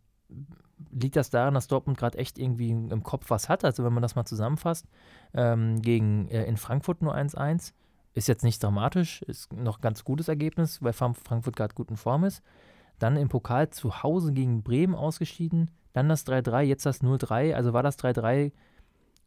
[0.92, 3.66] liegt das daran, dass Dortmund gerade echt irgendwie im Kopf was hat?
[3.66, 4.86] Also wenn man das mal zusammenfasst,
[5.34, 7.74] ähm, gegen äh, in Frankfurt nur 1-1,
[8.14, 11.90] ist jetzt nicht dramatisch, ist noch ein ganz gutes Ergebnis, weil Fran- Frankfurt gerade gut
[11.90, 12.42] in Form ist.
[13.00, 17.54] Dann im Pokal zu Hause gegen Bremen ausgeschieden, dann das 3-3, jetzt das 0-3.
[17.54, 18.52] Also war das 3-3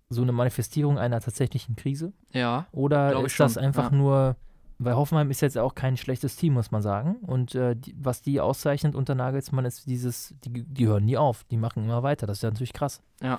[0.09, 2.13] so eine Manifestierung einer tatsächlichen Krise?
[2.33, 3.97] Ja, Oder ist das einfach ja.
[3.97, 4.37] nur,
[4.83, 7.17] weil Hoffenheim ist jetzt auch kein schlechtes Team, muss man sagen.
[7.17, 11.45] Und äh, die, was die auszeichnet unter Nagelsmann ist dieses, die, die hören nie auf,
[11.45, 12.27] die machen immer weiter.
[12.27, 13.03] Das ist ja natürlich krass.
[13.23, 13.39] Ja.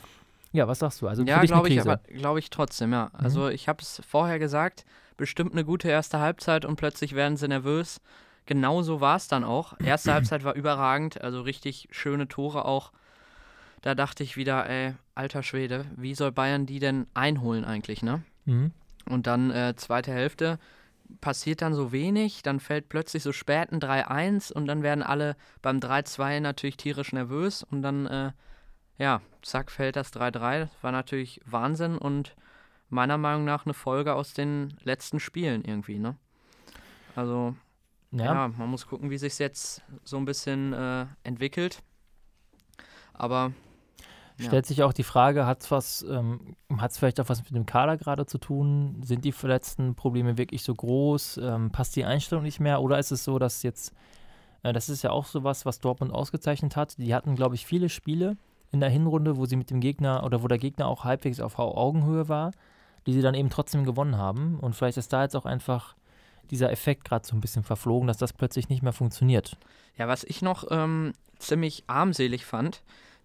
[0.54, 1.08] Ja, was sagst du?
[1.08, 3.10] Also ja glaube ich, aber glaube ich trotzdem, ja.
[3.14, 4.86] Also ich habe es vorher gesagt,
[5.18, 8.02] bestimmt eine gute erste Halbzeit und plötzlich werden sie nervös.
[8.46, 9.80] Genau so war es dann auch.
[9.80, 12.92] Erste Halbzeit war überragend, also richtig schöne Tore auch.
[13.82, 18.22] Da dachte ich wieder, ey, alter Schwede, wie soll Bayern die denn einholen eigentlich, ne?
[18.46, 18.72] Mhm.
[19.10, 20.60] Und dann äh, zweite Hälfte
[21.20, 25.36] passiert dann so wenig, dann fällt plötzlich so spät ein 3-1 und dann werden alle
[25.62, 28.32] beim 3-2 natürlich tierisch nervös und dann, äh,
[28.98, 30.60] ja, zack, fällt das 3-3.
[30.62, 32.36] Das war natürlich Wahnsinn und
[32.90, 36.16] meiner Meinung nach eine Folge aus den letzten Spielen irgendwie, ne?
[37.16, 37.56] Also,
[38.12, 41.82] Ja, ja, man muss gucken, wie sich jetzt so ein bisschen äh, entwickelt.
[43.14, 43.54] Aber
[44.42, 44.48] ja.
[44.48, 47.56] stellt sich auch die Frage, hat es was, ähm, hat es vielleicht auch was mit
[47.56, 49.02] dem Kader gerade zu tun?
[49.04, 51.38] Sind die verletzten Probleme wirklich so groß?
[51.38, 52.82] Ähm, passt die Einstellung nicht mehr?
[52.82, 53.94] Oder ist es so, dass jetzt,
[54.64, 56.98] äh, das ist ja auch sowas, was Dortmund ausgezeichnet hat.
[56.98, 58.38] Die hatten, glaube ich, viele Spiele
[58.72, 61.60] in der Hinrunde, wo sie mit dem Gegner oder wo der Gegner auch halbwegs auf
[61.60, 62.52] Au- Augenhöhe war,
[63.06, 64.60] die sie dann eben trotzdem gewonnen haben.
[64.60, 65.96] Und vielleicht ist da jetzt auch einfach
[66.50, 69.58] dieser Effekt gerade so ein bisschen verflogen, dass das plötzlich nicht mehr funktioniert.
[69.98, 72.82] Ja, was ich noch ähm, ziemlich armselig fand,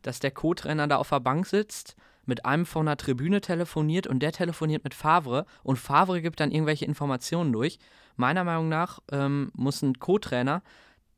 [0.06, 4.20] dass der Co-Trainer da auf der Bank sitzt, mit einem von der Tribüne telefoniert und
[4.20, 7.78] der telefoniert mit Favre und Favre gibt dann irgendwelche Informationen durch.
[8.16, 10.62] Meiner Meinung nach ähm, muss ein Co-Trainer,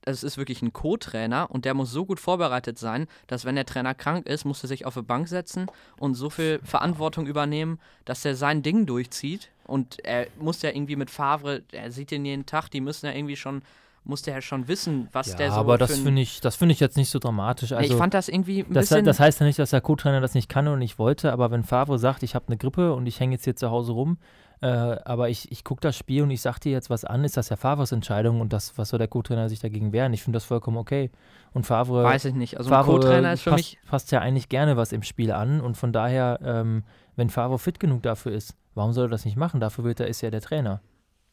[0.02, 3.66] es ist wirklich ein Co-Trainer und der muss so gut vorbereitet sein, dass wenn der
[3.66, 5.66] Trainer krank ist, muss er sich auf die Bank setzen
[5.98, 9.50] und so viel Verantwortung übernehmen, dass er sein Ding durchzieht.
[9.64, 13.12] Und er muss ja irgendwie mit Favre, er sieht den jeden Tag, die müssen ja
[13.12, 13.62] irgendwie schon,
[14.08, 16.72] muss der ja schon wissen, was der ja, so aber das finde ich, das finde
[16.72, 17.72] ich jetzt nicht so dramatisch.
[17.72, 19.04] Also, ich fand das irgendwie ein Das, bisschen.
[19.04, 21.62] das heißt ja nicht, dass der Co-Trainer das nicht kann und nicht wollte, aber wenn
[21.62, 24.18] Favre sagt, ich habe eine Grippe und ich hänge jetzt hier zu Hause rum,
[24.60, 27.36] äh, aber ich, ich gucke das Spiel und ich sage dir jetzt was an, ist
[27.36, 30.12] das ja Favres Entscheidung und das, was soll der Co-Trainer sich dagegen wehren?
[30.14, 31.10] Ich finde das vollkommen okay.
[31.52, 32.56] Und Favre, weiß ich nicht.
[32.58, 33.78] Also Co-Trainer ist für passt, mich.
[33.88, 36.82] passt ja eigentlich gerne was im Spiel an und von daher, ähm,
[37.14, 39.60] wenn Favre fit genug dafür ist, warum soll er das nicht machen?
[39.60, 40.80] Dafür wird er, ist ja der Trainer.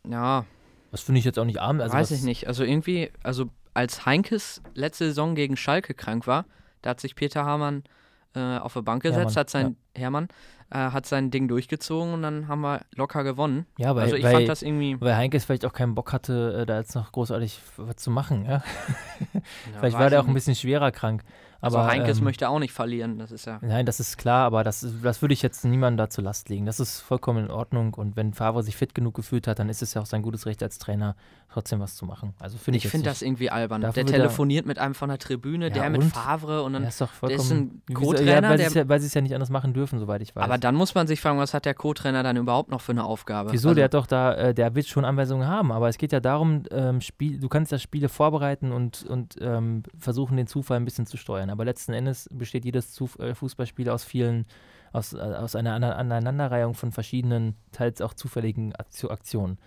[0.07, 0.45] Ja,
[0.95, 1.81] Das finde ich jetzt auch nicht arm.
[1.81, 2.47] Also weiß ich nicht.
[2.47, 6.45] Also irgendwie, also als Heinkes letzte Saison gegen Schalke krank war,
[6.81, 7.83] da hat sich Peter Hamann
[8.33, 10.27] äh, auf die Bank gesetzt, Hermann, hat sein Hermann
[10.71, 13.65] äh, hat sein Ding durchgezogen und dann haben wir locker gewonnen.
[13.77, 14.99] Ja, weil, also ich weil, fand das irgendwie.
[14.99, 18.45] weil Heinkes vielleicht auch keinen Bock hatte, äh, da jetzt noch großartig was zu machen.
[18.45, 18.63] Ja?
[19.33, 21.23] Ja, vielleicht war der auch ein bisschen schwerer krank.
[21.65, 23.57] Also Aber, Heinkes ähm, möchte auch nicht verlieren, das ist ja.
[23.61, 26.67] Nein, das ist klar, aber das, das würde ich jetzt niemandem da zur Last legen.
[26.67, 29.81] Das ist vollkommen in Ordnung und wenn Favre sich fit genug gefühlt hat, dann ist
[29.81, 31.15] es ja auch sein gutes Recht als Trainer,
[31.55, 32.33] trotzdem was zu machen.
[32.39, 33.81] Also finde ich, Ich finde das irgendwie albern.
[33.81, 36.09] Dafür Der er- telefoniert mit einem von der Tribüne, Ja, der mit und?
[36.13, 36.83] Favre und dann.
[36.83, 38.49] Ja, ist doch der ist ein Co-Trainer, ja,
[38.89, 40.43] weil sie es ja, ja nicht anders machen dürfen, soweit ich weiß.
[40.43, 43.05] aber dann muss man sich fragen, was hat der Co-Trainer dann überhaupt noch für eine
[43.05, 43.51] Aufgabe?
[43.53, 43.69] Wieso?
[43.69, 46.19] Also, der hat doch da, äh, der wird schon Anweisungen haben, aber es geht ja
[46.19, 50.85] darum, ähm, Spiel, du kannst ja Spiele vorbereiten und, und ähm, versuchen, den Zufall ein
[50.85, 51.49] bisschen zu steuern.
[51.49, 54.45] Aber letzten Endes besteht jedes Zuf äh, Fußballspiel aus vielen,
[54.91, 59.57] aus, äh, aus einer Aneinanderreihung von verschiedenen, teils auch zufälligen Aktionen.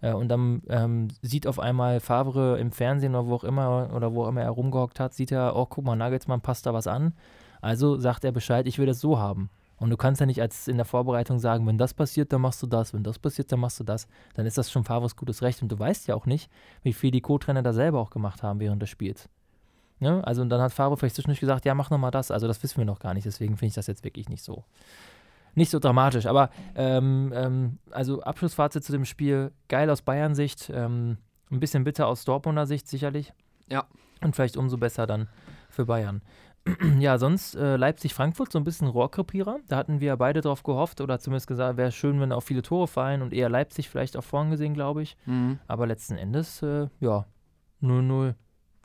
[0.00, 4.14] Äh, und dann ähm, sieht auf einmal Favre im Fernsehen oder wo auch immer oder
[4.14, 6.86] wo auch immer er rumgehockt hat, sieht er, oh, guck mal, Nagelsmann passt da was
[6.86, 7.14] an.
[7.60, 9.50] Also sagt er Bescheid, ich will das so haben.
[9.78, 12.62] Und du kannst ja nicht als in der Vorbereitung sagen, wenn das passiert, dann machst
[12.62, 14.08] du das, wenn das passiert, dann machst du das.
[14.34, 15.60] Dann ist das schon Favres gutes Recht.
[15.62, 16.50] Und du weißt ja auch nicht,
[16.82, 19.28] wie viel die Co-Trainer da selber auch gemacht haben während des Spiels.
[20.00, 22.30] Ja, also und dann hat Favre vielleicht zwischendurch gesagt, ja, mach nochmal das.
[22.30, 23.26] Also das wissen wir noch gar nicht.
[23.26, 24.64] Deswegen finde ich das jetzt wirklich nicht so,
[25.56, 26.26] nicht so dramatisch.
[26.26, 31.18] Aber ähm, ähm, also Abschlussfazit zu dem Spiel, geil aus Bayern-Sicht, ähm,
[31.50, 33.32] ein bisschen bitter aus Dortmunder Sicht sicherlich.
[33.68, 33.86] Ja.
[34.22, 35.28] Und vielleicht umso besser dann
[35.70, 36.22] für Bayern.
[36.98, 39.58] ja, sonst äh, Leipzig-Frankfurt so ein bisschen Rohrkrepierer.
[39.68, 42.88] Da hatten wir beide drauf gehofft oder zumindest gesagt, wäre schön, wenn auch viele Tore
[42.88, 45.16] fallen und eher Leipzig vielleicht auch vorn gesehen, glaube ich.
[45.26, 45.58] Mhm.
[45.68, 47.26] Aber letzten Endes, äh, ja,
[47.82, 48.34] 0-0.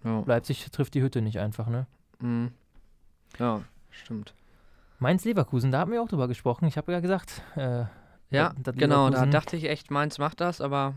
[0.03, 0.23] Ja.
[0.25, 1.88] Leipzig trifft die Hütte nicht einfach, ne?
[2.19, 2.51] Mhm.
[3.39, 4.34] Ja, stimmt.
[5.02, 6.66] Mainz-Leverkusen, da haben wir auch drüber gesprochen.
[6.66, 7.86] Ich habe ja gesagt, äh,
[8.30, 10.94] ja, genau, da dachte ich echt, Mainz macht das, aber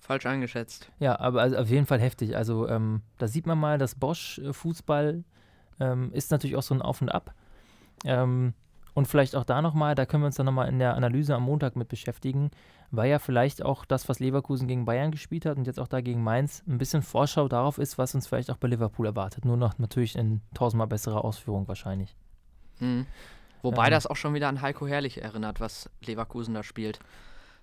[0.00, 0.90] falsch eingeschätzt.
[0.98, 2.36] Ja, aber also auf jeden Fall heftig.
[2.36, 5.24] Also ähm, da sieht man mal, dass Bosch äh, Fußball
[5.78, 7.34] ähm, ist natürlich auch so ein Auf und Ab.
[8.04, 8.54] Ähm,
[8.94, 11.42] und vielleicht auch da nochmal, da können wir uns dann nochmal in der Analyse am
[11.42, 12.50] Montag mit beschäftigen,
[12.90, 16.00] weil ja vielleicht auch das, was Leverkusen gegen Bayern gespielt hat und jetzt auch da
[16.00, 19.44] gegen Mainz, ein bisschen Vorschau darauf ist, was uns vielleicht auch bei Liverpool erwartet.
[19.44, 22.16] Nur noch natürlich in tausendmal besserer Ausführung wahrscheinlich.
[22.80, 23.06] Mhm.
[23.62, 27.00] Wobei ähm, das auch schon wieder an Heiko Herrlich erinnert, was Leverkusen da spielt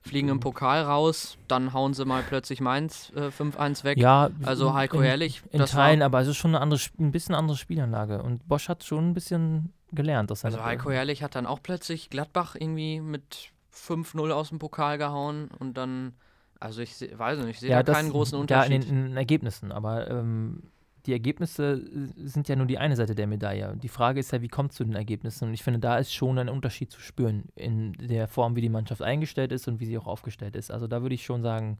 [0.01, 3.97] fliegen im Pokal raus, dann hauen sie mal plötzlich Mainz äh, 5-1 weg.
[3.97, 5.43] Ja, also Heiko in, Herrlich.
[5.51, 8.21] In Teilen, aber es ist schon eine andere, ein bisschen andere Spielanlage.
[8.21, 10.31] Und Bosch hat schon ein bisschen gelernt.
[10.31, 14.97] Aus also Heiko Herrlich hat dann auch plötzlich Gladbach irgendwie mit 5-0 aus dem Pokal
[14.97, 16.13] gehauen und dann,
[16.59, 18.71] also ich weiß nicht, ich sehe ja, da keinen großen Unterschied.
[18.71, 20.63] Ja, in den, in Ergebnissen, aber ähm,
[21.05, 23.75] die Ergebnisse äh, sind ja nur die eine Seite der Medaille.
[23.77, 25.47] Die Frage ist ja, wie kommt es zu den Ergebnissen?
[25.47, 28.69] Und ich finde, da ist schon ein Unterschied zu spüren in der Form, wie die
[28.69, 30.71] Mannschaft eingestellt ist und wie sie auch aufgestellt ist.
[30.71, 31.79] Also da würde ich schon sagen,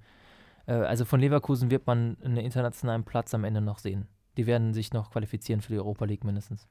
[0.65, 4.07] äh, also von Leverkusen wird man einen internationalen Platz am Ende noch sehen.
[4.37, 6.67] Die werden sich noch qualifizieren für die Europa League mindestens.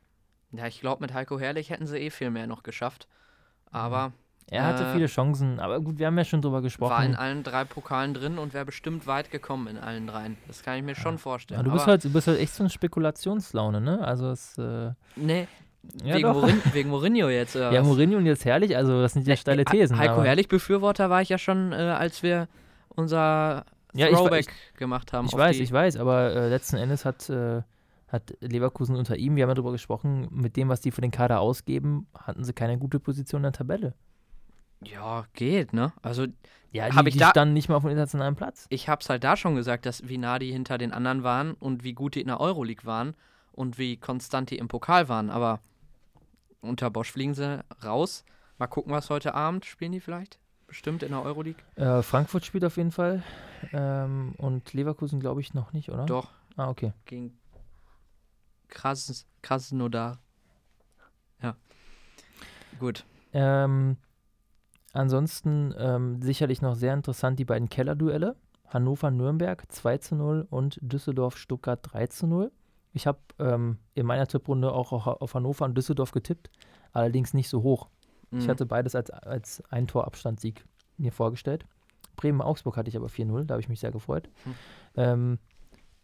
[0.52, 3.06] Ja, ich glaube, mit Heiko Herrlich hätten sie eh viel mehr noch geschafft.
[3.66, 4.12] Aber.
[4.50, 6.90] Er hatte äh, viele Chancen, aber gut, wir haben ja schon drüber gesprochen.
[6.90, 10.36] War in allen drei Pokalen drin und wäre bestimmt weit gekommen in allen dreien.
[10.48, 11.00] Das kann ich mir ja.
[11.00, 11.60] schon vorstellen.
[11.60, 14.04] Ja, du, bist halt, du bist halt echt so eine Spekulationslaune, ne?
[14.04, 14.58] Also es.
[14.58, 15.46] Äh, nee.
[16.04, 17.54] Ja, wegen, Morin wegen, Mourinho jetzt.
[17.54, 19.96] Ja, Mourinho und jetzt herrlich, also das sind ja steile Thesen.
[19.96, 22.48] Heiko Herrlich-Befürworter war ich ja schon, äh, als wir
[22.90, 25.26] unser Throwback ja, ich, gemacht haben.
[25.26, 27.62] Ich weiß, ich weiß, aber äh, letzten Endes hat, äh,
[28.08, 31.10] hat Leverkusen unter ihm, wir haben ja darüber gesprochen, mit dem, was die für den
[31.10, 33.94] Kader ausgeben, hatten sie keine gute Position in der Tabelle.
[34.84, 35.92] Ja, geht, ne?
[36.02, 36.26] Also,
[36.72, 38.66] ja, die, ich die da, standen nicht mal auf dem internationalen Platz.
[38.70, 41.84] Ich hab's halt da schon gesagt, dass wie nah die hinter den anderen waren und
[41.84, 43.14] wie gut die in der Euroleague waren
[43.52, 45.30] und wie konstant die im Pokal waren.
[45.30, 45.60] Aber
[46.60, 48.24] unter Bosch fliegen sie raus.
[48.58, 50.38] Mal gucken, was heute Abend spielen die vielleicht.
[50.66, 51.62] Bestimmt in der Euroleague.
[51.74, 53.22] Äh, Frankfurt spielt auf jeden Fall.
[53.72, 56.06] Ähm, und Leverkusen glaube ich noch nicht, oder?
[56.06, 56.28] Doch.
[56.56, 56.92] Ah, okay.
[57.06, 57.36] Gegen
[58.68, 60.18] Kras Krasnodar.
[61.42, 61.56] Ja.
[62.78, 63.04] Gut.
[63.32, 63.96] Ähm,
[64.92, 68.36] Ansonsten ähm, sicherlich noch sehr interessant die beiden Keller-Duelle.
[68.68, 72.52] Hannover-Nürnberg 2 zu 0 und Düsseldorf-Stuttgart 3 zu 0.
[72.92, 76.50] Ich habe ähm, in meiner Tipprunde auch auf Hannover und Düsseldorf getippt,
[76.92, 77.88] allerdings nicht so hoch.
[78.30, 78.38] Mhm.
[78.38, 80.64] Ich hatte beides als, als Ein-Tor-Abstandssieg
[80.98, 81.66] mir vorgestellt.
[82.16, 84.28] Bremen-Augsburg hatte ich aber 4-0, da habe ich mich sehr gefreut.
[84.44, 84.54] Mhm.
[84.96, 85.38] Ähm,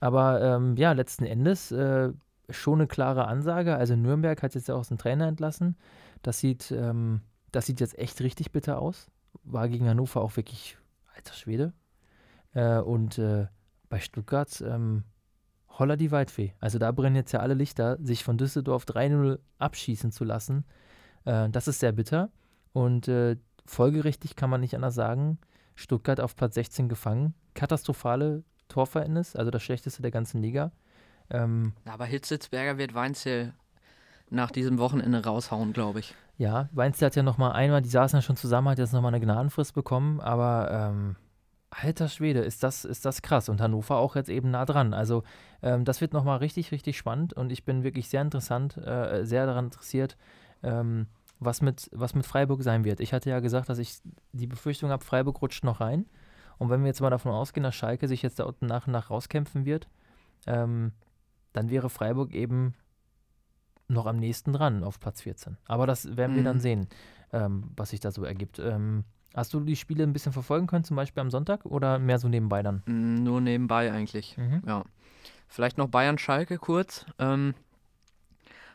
[0.01, 2.13] aber ähm, ja, letzten Endes äh,
[2.51, 3.77] schon eine klare Ansage.
[3.77, 5.77] Also Nürnberg hat jetzt ja auch seinen Trainer entlassen.
[6.23, 7.21] Das sieht ähm,
[7.57, 9.07] das sieht jetzt echt richtig bitter aus.
[9.43, 10.77] War gegen Hannover auch wirklich
[11.15, 11.73] alter Schwede.
[12.53, 13.47] Äh, und äh,
[13.89, 15.05] bei Stuttgart, ähm,
[15.71, 16.53] holla die Waldfee.
[16.61, 20.67] Also da brennen jetzt ja alle Lichter, sich von Düsseldorf 3-0 abschießen zu lassen.
[21.25, 22.31] Äh, das ist sehr bitter.
[22.75, 25.39] Und äh, folgerichtig kann man nicht anders sagen,
[25.77, 27.33] Stuttgart auf Platz 16 gefangen.
[27.55, 30.73] Katastrophale Torverhältnis, also das schlechteste der ganzen Liga.
[31.31, 33.55] Ähm, Aber Hitzitzberger wird Weinzel
[34.29, 36.15] nach diesem Wochenende raushauen, glaube ich.
[36.39, 39.01] Ja, Weinzel hat ja noch mal einmal, die saßen ja schon zusammen, hat jetzt noch
[39.01, 41.17] mal eine Gnadenfrist bekommen, aber ähm,
[41.71, 43.49] alter Schwede, ist das, ist das krass.
[43.49, 44.95] Und Hannover auch jetzt eben nah dran.
[44.95, 45.23] Also
[45.63, 49.25] ähm, das wird noch mal richtig, richtig spannend und ich bin wirklich sehr interessant, äh,
[49.25, 50.17] sehr daran interessiert,
[50.63, 51.07] ähm,
[51.39, 53.01] was, mit, was mit Freiburg sein wird.
[53.01, 53.99] Ich hatte ja gesagt, dass ich
[54.33, 56.07] die Befürchtung habe, Freiburg rutscht noch rein.
[56.59, 58.93] Und wenn wir jetzt mal davon ausgehen, dass Schalke sich jetzt da unten nach und
[58.93, 59.89] nach rauskämpfen wird,
[60.47, 60.93] ähm,
[61.53, 62.75] dann wäre Freiburg eben
[63.89, 65.57] noch am nächsten dran auf Platz 14.
[65.67, 66.61] Aber das werden wir dann mhm.
[66.61, 66.89] sehen,
[67.33, 68.59] ähm, was sich da so ergibt.
[68.59, 72.19] Ähm, hast du die Spiele ein bisschen verfolgen können, zum Beispiel am Sonntag oder mehr
[72.19, 72.83] so nebenbei dann?
[72.87, 74.63] Mm, nur nebenbei eigentlich, mhm.
[74.67, 74.85] ja.
[75.49, 77.07] Vielleicht noch Bayern-Schalke kurz.
[77.19, 77.55] Ähm,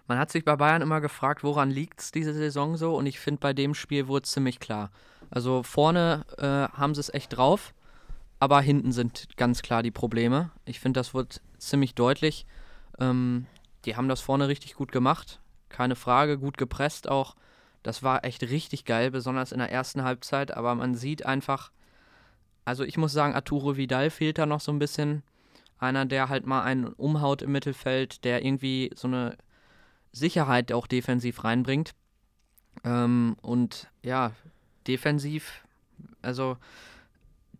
[0.07, 2.95] man hat sich bei Bayern immer gefragt, woran liegt es diese Saison so?
[2.95, 4.91] Und ich finde, bei dem Spiel wurde es ziemlich klar.
[5.29, 7.73] Also vorne äh, haben sie es echt drauf,
[8.39, 10.51] aber hinten sind ganz klar die Probleme.
[10.65, 12.45] Ich finde, das wird ziemlich deutlich.
[12.99, 13.47] Ähm,
[13.85, 15.39] die haben das vorne richtig gut gemacht.
[15.69, 17.35] Keine Frage, gut gepresst auch.
[17.83, 20.55] Das war echt richtig geil, besonders in der ersten Halbzeit.
[20.55, 21.71] Aber man sieht einfach,
[22.65, 25.23] also ich muss sagen, Arturo Vidal fehlt da noch so ein bisschen.
[25.79, 29.35] Einer, der halt mal einen umhaut im Mittelfeld, der irgendwie so eine
[30.11, 31.93] Sicherheit auch defensiv reinbringt.
[32.83, 34.31] Ähm, und ja,
[34.85, 35.65] defensiv,
[36.21, 36.57] also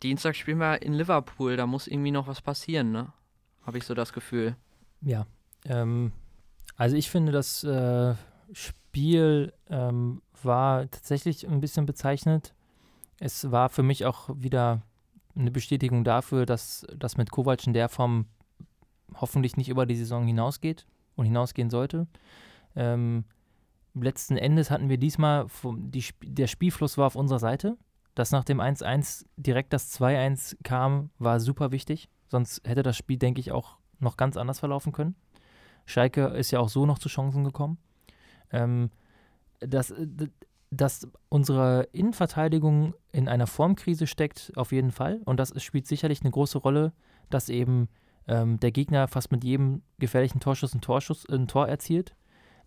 [0.02, 3.12] Dienstag spielen wir in Liverpool, da muss irgendwie noch was passieren, ne?
[3.66, 4.56] Habe ich so das Gefühl.
[5.00, 5.26] Ja,
[5.64, 6.12] ähm,
[6.76, 8.14] also ich finde, das äh,
[8.52, 12.54] Spiel ähm, war tatsächlich ein bisschen bezeichnet.
[13.20, 14.82] Es war für mich auch wieder
[15.36, 18.26] eine Bestätigung dafür, dass das mit Kovac in der Form
[19.14, 22.06] hoffentlich nicht über die Saison hinausgeht und hinausgehen sollte.
[22.74, 23.24] Ähm,
[23.94, 25.46] letzten Endes hatten wir diesmal,
[25.76, 27.76] die, der Spielfluss war auf unserer Seite.
[28.14, 32.10] Dass nach dem 1-1 direkt das 2-1 kam, war super wichtig.
[32.28, 35.16] Sonst hätte das Spiel, denke ich, auch noch ganz anders verlaufen können.
[35.86, 37.78] Schalke ist ja auch so noch zu Chancen gekommen.
[38.50, 38.90] Ähm,
[39.60, 39.94] dass,
[40.70, 45.20] dass unsere Innenverteidigung in einer Formkrise steckt, auf jeden Fall.
[45.24, 46.92] Und das spielt sicherlich eine große Rolle,
[47.30, 47.88] dass eben
[48.26, 52.14] ähm, der Gegner fast mit jedem gefährlichen Torschuss ein, Torschuss, ein Tor erzielt.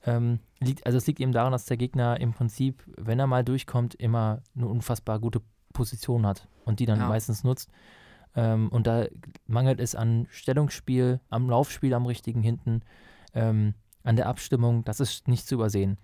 [0.06, 3.43] Ähm, liegt, also es liegt eben daran, dass der Gegner im Prinzip, wenn er mal
[3.43, 5.41] durchkommt, immer eine unfassbar gute
[5.73, 7.08] Position hat und die dann ja.
[7.08, 7.71] meistens nutzt.
[8.36, 9.06] Ähm, und da
[9.48, 12.82] mangelt es an Stellungsspiel, am Laufspiel am richtigen hinten,
[13.34, 14.84] ähm, an der Abstimmung.
[14.84, 15.98] Das ist nicht zu übersehen.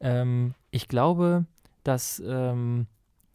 [0.00, 1.46] Ähm, ich glaube,
[1.82, 2.86] dass, ähm,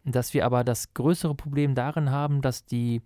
[0.04, 3.02] dass wir aber das größere Problem darin haben, dass die,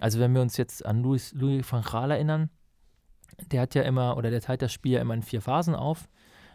[0.00, 2.50] also wenn wir uns jetzt an Louis, Louis van Gaal erinnern,
[3.50, 6.08] der hat ja immer, oder der teilt das Spiel ja immer in vier Phasen auf.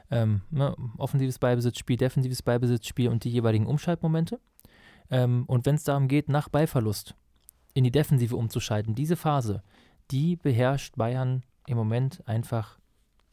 [0.10, 4.42] Ähm, ne, offensives Ballbesitzspiel, defensives Ballbesitzspiel und die jeweiligen Umschaltmomente.
[5.10, 7.16] Ähm, und wenn es darum geht, nach Ballverlust
[7.74, 9.64] in die Defensive umzuschalten, diese Phase,
[10.12, 12.80] die beherrscht Bayern im Moment einfach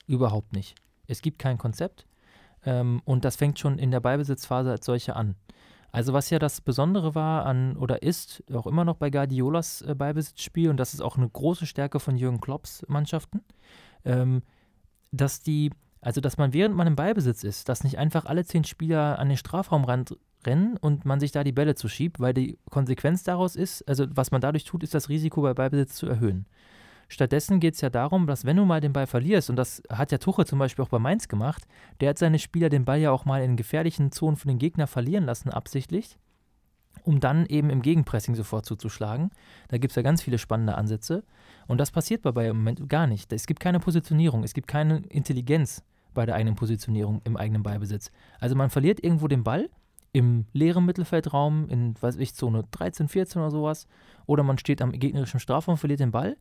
[0.07, 0.75] überhaupt nicht.
[1.07, 2.07] Es gibt kein Konzept
[2.65, 5.35] ähm, und das fängt schon in der Ballbesitzphase als solche an.
[5.91, 9.95] Also was ja das Besondere war an oder ist auch immer noch bei Guardiolas äh,
[9.95, 13.43] Ballbesitzspiel und das ist auch eine große Stärke von Jürgen Klopps Mannschaften,
[14.05, 14.43] ähm,
[15.11, 15.71] dass die,
[16.03, 19.29] also dass man während man im Ballbesitz ist, dass nicht einfach alle zehn Spieler an
[19.29, 23.87] den Strafraumrand rennen und man sich da die Bälle zuschiebt, weil die Konsequenz daraus ist,
[23.89, 26.47] also was man dadurch tut, ist das Risiko bei Ballbesitz zu erhöhen.
[27.09, 30.13] Stattdessen geht es ja darum, dass wenn du mal den Ball verlierst, und das hat
[30.13, 31.67] ja Tuche zum Beispiel auch bei Mainz gemacht,
[32.01, 34.87] der hat seine Spieler den Ball ja auch mal in gefährlichen Zonen für den Gegner
[34.87, 36.19] verlieren lassen, absichtlich,
[37.05, 39.31] um dann eben im Gegenpressing sofort zuzuschlagen.
[39.69, 41.25] Da gibt es ja ganz viele spannende Ansätze.
[41.67, 43.33] Und das passiert bei Bayern im Moment gar nicht.
[43.33, 48.11] Es gibt keine Positionierung, es gibt keine Intelligenz bei der eigenen Positionierung im eigenen Ballbesitz.
[48.39, 49.71] Also man verliert irgendwo den Ball
[50.19, 53.87] im leeren Mittelfeldraum, in, weiß ich, Zone 13, 14 oder sowas,
[54.27, 56.37] oder man steht am gegnerischen Strafraum, verliert den Ball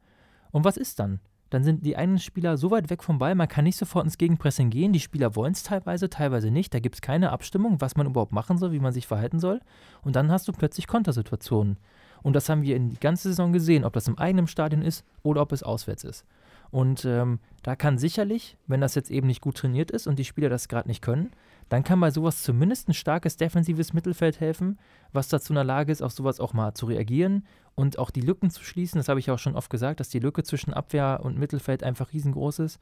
[0.52, 1.20] und was ist dann?
[1.50, 4.18] Dann sind die einen Spieler so weit weg vom Ball, man kann nicht sofort ins
[4.18, 4.92] Gegenpressing gehen.
[4.92, 6.74] Die Spieler wollen es teilweise, teilweise nicht.
[6.74, 9.62] Da gibt es keine Abstimmung, was man überhaupt machen soll, wie man sich verhalten soll.
[10.02, 11.78] Und dann hast du plötzlich Kontersituationen.
[12.22, 15.06] Und das haben wir in die ganze Saison gesehen, ob das im eigenen Stadion ist
[15.24, 16.26] oder ob es auswärts ist.
[16.70, 20.26] Und ähm, da kann sicherlich, wenn das jetzt eben nicht gut trainiert ist und die
[20.26, 21.32] Spieler das gerade nicht können,
[21.70, 24.80] dann kann bei sowas zumindest ein starkes defensives Mittelfeld helfen,
[25.12, 28.22] was dazu in der Lage ist, auf sowas auch mal zu reagieren und auch die
[28.22, 29.00] Lücken zu schließen.
[29.00, 32.14] Das habe ich auch schon oft gesagt, dass die Lücke zwischen Abwehr und Mittelfeld einfach
[32.14, 32.80] riesengroß ist.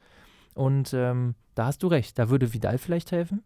[0.54, 3.42] Und ähm, da hast du recht, da würde Vidal vielleicht helfen.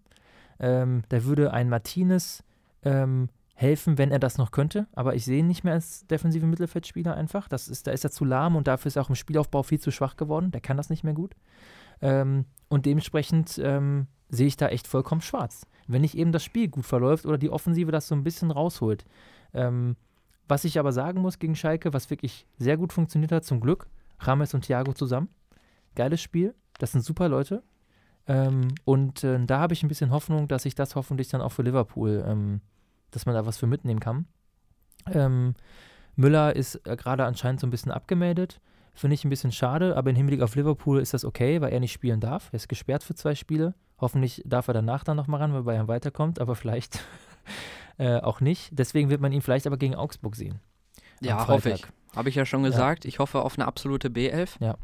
[0.61, 2.45] Ähm, da würde ein Martinez
[2.85, 4.87] ähm, helfen, wenn er das noch könnte.
[4.93, 7.49] Aber ich sehe ihn nicht mehr als defensive Mittelfeldspieler einfach.
[7.49, 9.81] Das ist, da ist er zu lahm und dafür ist er auch im Spielaufbau viel
[9.81, 10.51] zu schwach geworden.
[10.51, 11.35] Der kann das nicht mehr gut.
[12.01, 15.67] Ähm, und dementsprechend ähm, sehe ich da echt vollkommen schwarz.
[15.87, 19.05] Wenn nicht eben das Spiel gut verläuft oder die Offensive das so ein bisschen rausholt.
[19.53, 19.97] Ähm,
[20.49, 23.89] was ich aber sagen muss gegen Schalke, was wirklich sehr gut funktioniert hat, zum Glück,
[24.21, 25.29] Rames und Thiago zusammen.
[25.95, 27.63] Geiles Spiel, das sind super Leute.
[28.27, 31.53] Ähm, und äh, da habe ich ein bisschen Hoffnung, dass ich das hoffentlich dann auch
[31.53, 32.61] für Liverpool, ähm,
[33.11, 34.27] dass man da was für mitnehmen kann.
[35.13, 35.55] Ähm,
[36.17, 38.61] Müller ist äh, gerade anscheinend so ein bisschen abgemeldet.
[38.95, 41.81] Finde ich ein bisschen schade, aber im Hinblick auf Liverpool ist das okay, weil er
[41.81, 42.49] nicht spielen darf.
[42.53, 43.75] Er ist gesperrt für zwei Spiele.
[44.01, 47.01] Hoffentlich darf er danach dann nochmal ran, weil Bayern weiterkommt, aber vielleicht
[47.99, 48.71] äh, auch nicht.
[48.73, 50.61] Deswegen wird man ihn vielleicht aber gegen Augsburg sehen.
[51.21, 51.85] Ja, hoffe ich.
[52.17, 53.05] Habe ich ja schon gesagt.
[53.05, 53.09] Ja.
[53.09, 54.57] Ich hoffe auf eine absolute B11.
[54.61, 54.77] Ja.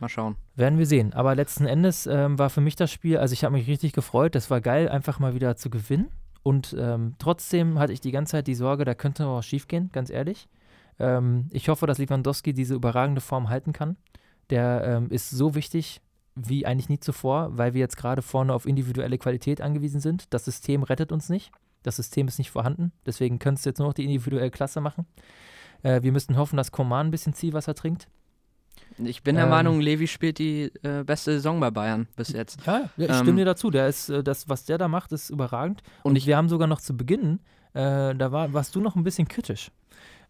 [0.00, 0.36] Mal schauen.
[0.54, 1.12] Werden wir sehen.
[1.12, 4.34] Aber letzten Endes ähm, war für mich das Spiel, also ich habe mich richtig gefreut.
[4.34, 6.10] Das war geil, einfach mal wieder zu gewinnen.
[6.42, 9.88] Und ähm, trotzdem hatte ich die ganze Zeit die Sorge, da könnte was schief gehen,
[9.92, 10.48] ganz ehrlich.
[10.98, 13.96] Ähm, ich hoffe, dass Lewandowski diese überragende Form halten kann.
[14.50, 16.00] Der ähm, ist so wichtig
[16.34, 20.32] wie eigentlich nie zuvor, weil wir jetzt gerade vorne auf individuelle Qualität angewiesen sind.
[20.34, 21.52] Das System rettet uns nicht.
[21.82, 22.92] Das System ist nicht vorhanden.
[23.06, 25.06] Deswegen könntest du jetzt nur noch die individuelle Klasse machen.
[25.82, 28.08] Äh, wir müssten hoffen, dass Koman ein bisschen Zielwasser trinkt.
[28.98, 32.64] Ich bin der ähm, Meinung, Levi spielt die äh, beste Saison bei Bayern bis jetzt.
[32.66, 33.70] Ja, ja ich ähm, stimme dir dazu.
[33.70, 35.82] Der ist, äh, das, was der da macht, ist überragend.
[36.02, 37.40] Und, und ich, wir haben sogar noch zu Beginn,
[37.74, 39.70] äh, da war, warst du noch ein bisschen kritisch.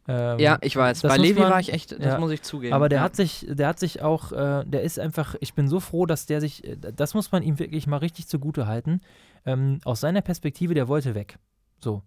[0.07, 1.03] Ähm, ja, ich weiß.
[1.03, 2.75] Bei Levi man, war ich echt, das ja, muss ich zugeben.
[2.75, 3.05] Aber der ja.
[3.05, 6.27] hat sich, der hat sich auch, äh, der ist einfach, ich bin so froh, dass
[6.27, 9.01] der sich, äh, das muss man ihm wirklich mal richtig zugute halten.
[9.47, 11.39] Ähm, aus seiner Perspektive, der wollte weg.
[11.81, 12.03] So.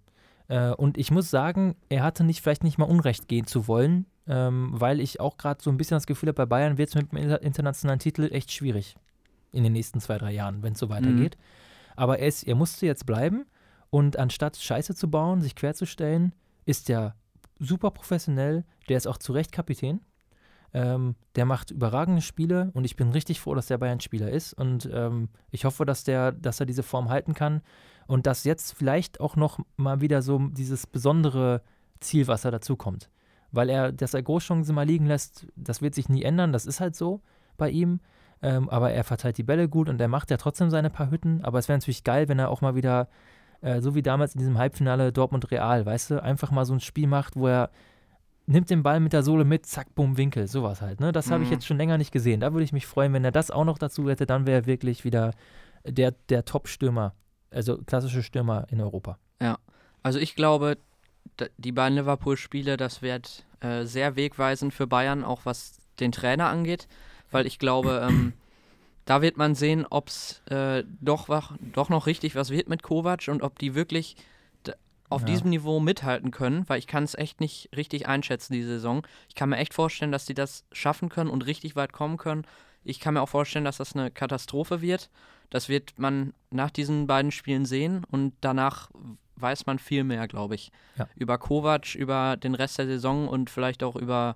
[0.47, 4.05] Äh, und ich muss sagen, er hatte nicht, vielleicht nicht mal Unrecht gehen zu wollen,
[4.27, 6.95] ähm, weil ich auch gerade so ein bisschen das Gefühl habe, bei Bayern wird es
[6.95, 8.95] mit dem internationalen Titel echt schwierig
[9.51, 11.35] in den nächsten zwei, drei Jahren, wenn es so weitergeht.
[11.37, 11.93] Mhm.
[11.95, 13.45] Aber er, ist, er musste jetzt bleiben
[13.89, 16.33] und anstatt Scheiße zu bauen, sich querzustellen,
[16.65, 17.15] ist er
[17.59, 20.01] super professionell, der ist auch zu Recht Kapitän.
[20.73, 24.53] Ähm, der macht überragende Spiele und ich bin richtig froh, dass der Bayern-Spieler ist.
[24.53, 27.61] Und ähm, ich hoffe, dass, der, dass er diese Form halten kann
[28.05, 31.61] und dass jetzt vielleicht auch noch mal wieder so dieses besondere
[31.99, 33.09] Zielwasser dazukommt.
[33.51, 36.79] Weil er, dass er Großchancen mal liegen lässt, das wird sich nie ändern, das ist
[36.79, 37.21] halt so
[37.55, 38.01] bei ihm.
[38.41, 41.43] Ähm, aber er verteilt die Bälle gut und er macht ja trotzdem seine paar Hütten.
[41.43, 43.07] Aber es wäre natürlich geil, wenn er auch mal wieder
[43.61, 47.07] äh, so wie damals in diesem Halbfinale Dortmund-Real, weißt du, einfach mal so ein Spiel
[47.07, 47.69] macht, wo er
[48.45, 50.99] nimmt den Ball mit der Sohle mit, zack, bumm, Winkel, sowas halt.
[50.99, 51.11] Ne?
[51.11, 51.33] Das mhm.
[51.33, 52.39] habe ich jetzt schon länger nicht gesehen.
[52.39, 54.65] Da würde ich mich freuen, wenn er das auch noch dazu hätte, dann wäre er
[54.65, 55.33] wirklich wieder
[55.85, 57.13] der, der Top-Stürmer,
[57.51, 59.19] also klassische Stürmer in Europa.
[59.41, 59.57] Ja,
[60.01, 60.77] also ich glaube,
[61.57, 66.87] die beiden Liverpool-Spiele, das wird äh, sehr wegweisend für Bayern, auch was den Trainer angeht,
[67.31, 68.33] weil ich glaube, ähm,
[69.07, 73.27] da wird man sehen, ob es äh, doch, doch noch richtig was wird mit Kovac
[73.29, 74.15] und ob die wirklich
[75.09, 75.27] auf ja.
[75.27, 79.07] diesem Niveau mithalten können, weil ich kann es echt nicht richtig einschätzen, die Saison.
[79.29, 82.45] Ich kann mir echt vorstellen, dass die das schaffen können und richtig weit kommen können.
[82.83, 85.09] Ich kann mir auch vorstellen, dass das eine Katastrophe wird.
[85.49, 88.89] Das wird man nach diesen beiden Spielen sehen und danach
[89.37, 90.71] weiß man viel mehr, glaube ich.
[90.97, 91.07] Ja.
[91.15, 94.35] Über Kovac, über den Rest der Saison und vielleicht auch über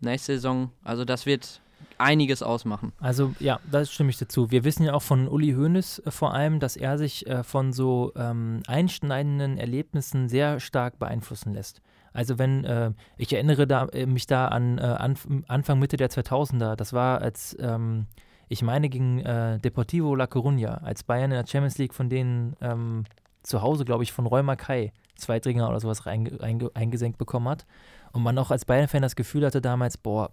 [0.00, 0.70] nächste Saison.
[0.82, 1.60] Also das wird
[1.98, 2.92] einiges ausmachen.
[3.00, 4.50] Also ja, da stimme ich dazu.
[4.50, 7.72] Wir wissen ja auch von Uli Hoeneß äh, vor allem, dass er sich äh, von
[7.72, 11.82] so ähm, einschneidenden Erlebnissen sehr stark beeinflussen lässt.
[12.12, 16.10] Also wenn, äh, ich erinnere da, äh, mich da an äh, Anf Anfang, Mitte der
[16.10, 18.06] 2000er, das war als, ähm,
[18.48, 22.56] ich meine gegen äh, Deportivo La Coruña, als Bayern in der Champions League von denen
[22.60, 23.04] ähm,
[23.42, 26.38] zu Hause, glaube ich, von Roy Mackay zwei Dringer oder sowas reinge
[26.74, 27.66] eingesenkt bekommen hat.
[28.12, 30.30] Und man auch als Bayern-Fan das Gefühl hatte damals, boah,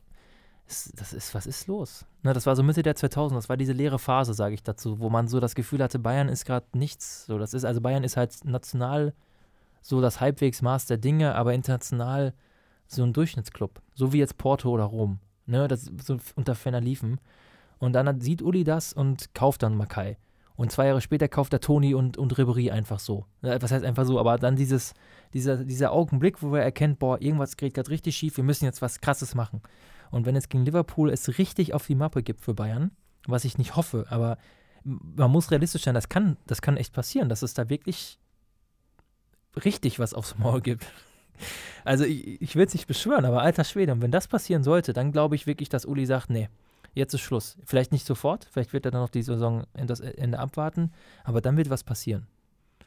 [0.67, 2.05] das ist, was ist los?
[2.23, 4.99] Ne, das war so Mitte der 2000, das war diese leere Phase, sage ich dazu,
[4.99, 7.25] wo man so das Gefühl hatte, Bayern ist gerade nichts.
[7.25, 9.13] So, das ist, also Bayern ist halt national
[9.81, 12.33] so das Halbwegsmaß der Dinge, aber international
[12.87, 13.81] so ein Durchschnittsclub.
[13.93, 15.19] So wie jetzt Porto oder Rom.
[15.45, 17.19] Ne, das so unter Ferner liefen.
[17.79, 20.17] Und dann sieht Uli das und kauft dann Makai.
[20.55, 23.25] Und zwei Jahre später kauft er Toni und, und Ribery einfach so.
[23.41, 24.19] Was heißt einfach so?
[24.19, 24.93] Aber dann dieses,
[25.33, 28.81] dieser, dieser Augenblick, wo er erkennt, boah, irgendwas geht gerade richtig schief, wir müssen jetzt
[28.81, 29.61] was Krasses machen.
[30.13, 32.91] Und wenn es gegen Liverpool es richtig auf die Mappe gibt für Bayern,
[33.25, 34.37] was ich nicht hoffe, aber
[34.83, 38.19] man muss realistisch sein, das kann, das kann echt passieren, dass es da wirklich
[39.65, 40.85] richtig was aufs Maul gibt.
[41.83, 44.93] Also ich, ich will es nicht beschwören, aber alter Schwede, und wenn das passieren sollte,
[44.93, 46.47] dann glaube ich wirklich, dass Uli sagt, nee,
[46.93, 47.57] jetzt ist Schluss.
[47.65, 50.91] Vielleicht nicht sofort, vielleicht wird er dann noch die Saison in das Ende abwarten,
[51.23, 52.27] aber dann wird was passieren.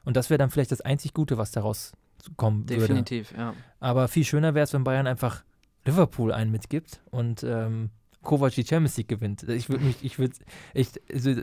[0.05, 1.93] Und das wäre dann vielleicht das einzig Gute, was daraus
[2.37, 3.03] kommen Definitiv, würde.
[3.03, 3.55] Definitiv, ja.
[3.81, 5.43] Aber viel schöner wäre es, wenn Bayern einfach
[5.87, 7.91] Liverpool einen mitgibt und ähm,
[8.23, 9.45] Kovac die Champions League gewinnt.
[9.45, 10.35] Ich würde mich, ich würde,
[10.75, 11.35] ich, also,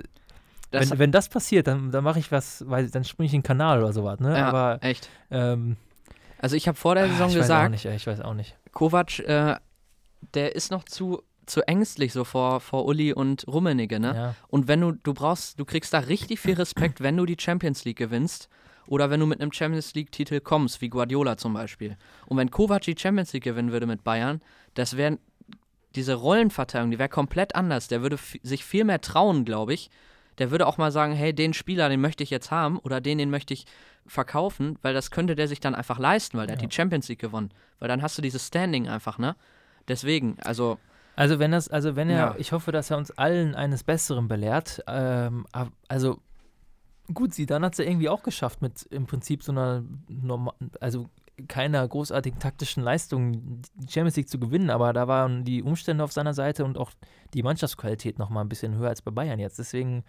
[0.72, 3.40] das wenn, wenn das passiert, dann, dann mache ich was, weil dann springe ich in
[3.40, 4.38] den Kanal oder sowas, ne?
[4.38, 5.10] Ja, Aber echt.
[5.32, 5.78] Ähm,
[6.40, 8.58] also ich habe vor der Saison ich gesagt, weiß auch nicht, ich weiß auch nicht.
[8.74, 9.56] Kovac, äh,
[10.34, 14.16] der ist noch zu zu ängstlich so vor, vor Uli und Rummenigge, ne?
[14.16, 14.36] Ja.
[14.48, 17.84] Und wenn du, du brauchst, du kriegst da richtig viel Respekt, wenn du die Champions
[17.84, 18.50] League gewinnst
[18.88, 21.98] oder wenn du mit einem Champions League-Titel kommst, wie Guardiola zum Beispiel.
[22.26, 24.42] Und wenn Kovac die Champions League gewinnen würde mit Bayern,
[24.74, 25.18] das wäre
[25.96, 27.88] diese Rollenverteilung, die wäre komplett anders.
[27.88, 29.90] Der würde sich viel mehr trauen, glaube ich.
[30.40, 33.20] Der würde auch mal sagen, hey, den Spieler, den möchte ich jetzt haben oder den,
[33.20, 33.66] den möchte ich
[34.08, 36.62] verkaufen, weil das könnte der sich dann einfach leisten, weil der ja.
[36.62, 37.52] hat die Champions League gewonnen.
[37.80, 39.36] Weil dann hast du dieses Standing einfach, ne?
[39.88, 40.78] Deswegen, also.
[41.16, 42.36] Also wenn das, also wenn er, ja.
[42.40, 44.84] ich hoffe, dass er uns allen eines Besseren belehrt.
[44.88, 45.46] Ähm,
[45.88, 46.20] also
[47.12, 51.10] Gut, sie dann hat sie irgendwie auch geschafft mit im Prinzip so einer normal, also
[51.48, 56.12] keiner großartigen taktischen Leistung die Champions League zu gewinnen, aber da waren die Umstände auf
[56.12, 56.92] seiner Seite und auch
[57.34, 59.60] die Mannschaftsqualität noch mal ein bisschen höher als bei Bayern jetzt.
[59.60, 60.04] Deswegen,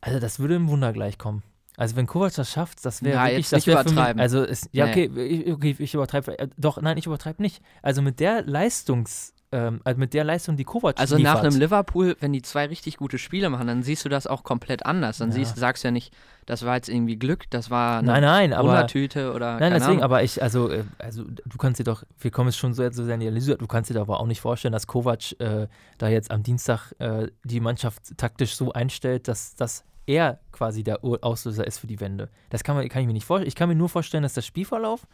[0.00, 1.42] also das würde im Wunder gleich kommen.
[1.76, 4.20] Also wenn Kovac das schafft, das wäre wirklich, jetzt das nicht übertreiben.
[4.20, 5.24] also ist, ja okay, nee.
[5.24, 7.62] ich, okay, ich übertreibe, äh, doch nein, ich übertreibe nicht.
[7.80, 11.58] Also mit der Leistungs ähm, also mit der Leistung, die Kovac Also liefert, nach einem
[11.58, 15.18] Liverpool, wenn die zwei richtig gute Spiele machen, dann siehst du das auch komplett anders.
[15.18, 15.36] Dann Ja.
[15.36, 16.14] siehst, sagst du ja nicht,
[16.46, 18.86] das war jetzt irgendwie Glück, das war eine Nein, nein, aber
[19.34, 20.02] oder Nein, deswegen, Ahnung.
[20.02, 23.04] aber ich, also, äh, also du kannst dir doch, wir kommen jetzt schon so, so
[23.04, 25.68] sehr in die Analyse, du kannst dir doch aber auch nicht vorstellen, dass Kovac äh,
[25.98, 31.04] da jetzt am Dienstag äh, die Mannschaft taktisch so einstellt, dass, dass er quasi der
[31.04, 32.28] Auslöser ist für die Wende.
[32.50, 33.48] Das kann, man, kann ich mir nicht vorstellen.
[33.48, 35.06] Ich kann mir nur vorstellen, dass der Spielverlauf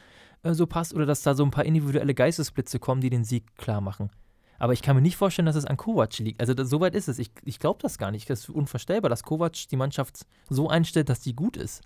[0.42, 3.44] äh, so passt oder dass da so ein paar individuelle Geistesblitze kommen, die den Sieg
[3.56, 4.10] klar machen.
[4.58, 6.40] Aber ich kann mir nicht vorstellen, dass es an Kovac liegt.
[6.40, 7.18] Also das, so weit ist es.
[7.18, 8.28] Ich, ich glaube das gar nicht.
[8.28, 11.82] Das ist unvorstellbar, dass Kovac die Mannschaft so einstellt, dass die gut ist.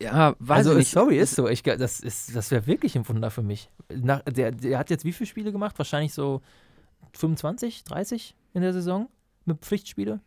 [0.00, 0.90] ja, weiß also, ich nicht.
[0.90, 1.48] sorry, ist so.
[1.48, 3.70] Ich, das ist, das wäre wirklich ein Wunder für mich.
[3.88, 5.78] Nach, der, der hat jetzt wie viele Spiele gemacht?
[5.78, 6.42] Wahrscheinlich so
[7.14, 9.08] 25, 30 in der Saison
[9.46, 10.20] mit Pflichtspiele.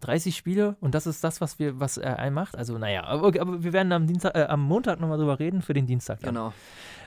[0.00, 2.56] 30 Spiele und das ist das, was wir, was er einmacht.
[2.56, 5.62] Also, naja, aber, okay, aber wir werden am Dienstag, äh, am Montag nochmal drüber reden
[5.62, 6.20] für den Dienstag.
[6.20, 6.34] Dann.
[6.34, 6.52] Genau.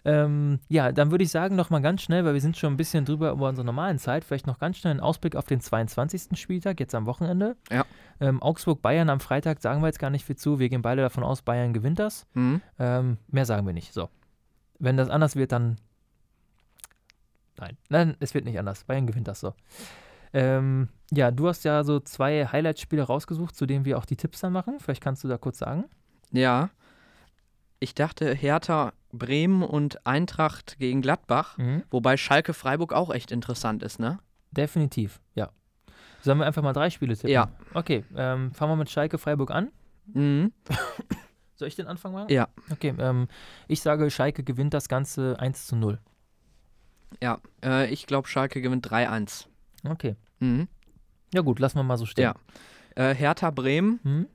[0.05, 3.05] Ähm, ja, dann würde ich sagen, nochmal ganz schnell, weil wir sind schon ein bisschen
[3.05, 6.37] drüber über unsere normalen Zeit, vielleicht noch ganz schnell einen Ausblick auf den 22.
[6.37, 7.55] Spieltag, jetzt am Wochenende.
[7.71, 7.85] Ja.
[8.19, 10.59] Ähm, Augsburg-Bayern am Freitag sagen wir jetzt gar nicht viel zu.
[10.59, 12.25] Wir gehen beide davon aus, Bayern gewinnt das.
[12.33, 12.61] Mhm.
[12.79, 13.93] Ähm, mehr sagen wir nicht.
[13.93, 14.09] So.
[14.79, 15.77] Wenn das anders wird, dann.
[17.57, 18.83] Nein, nein, es wird nicht anders.
[18.83, 19.53] Bayern gewinnt das so.
[20.33, 24.39] Ähm, ja, du hast ja so zwei Highlight-Spiele rausgesucht, zu denen wir auch die Tipps
[24.39, 24.79] dann machen.
[24.79, 25.85] Vielleicht kannst du da kurz sagen.
[26.31, 26.69] Ja.
[27.79, 31.57] Ich dachte Hertha, Bremen und Eintracht gegen Gladbach,
[31.91, 34.19] wobei Schalke Freiburg auch echt interessant ist, ne?
[34.51, 35.49] Definitiv, ja.
[36.21, 37.29] Sollen wir einfach mal drei Spiele tippen?
[37.31, 37.51] Ja.
[37.73, 39.71] Okay, ähm, fangen wir mit Schalke Freiburg an.
[40.13, 40.53] Mhm.
[41.55, 42.29] Soll ich den Anfang machen?
[42.29, 42.47] Ja.
[42.71, 43.27] Okay, ähm,
[43.67, 45.99] ich sage, Schalke gewinnt das Ganze 1 zu 0.
[47.21, 47.39] Ja.
[47.63, 49.47] Äh, ich glaube, Schalke gewinnt 3-1.
[49.83, 50.15] Okay.
[50.39, 50.67] Mhm.
[51.33, 52.23] Ja gut, lassen wir mal so stehen.
[52.23, 52.35] Ja.
[52.95, 54.27] Äh, Hertha Bremen, Hm?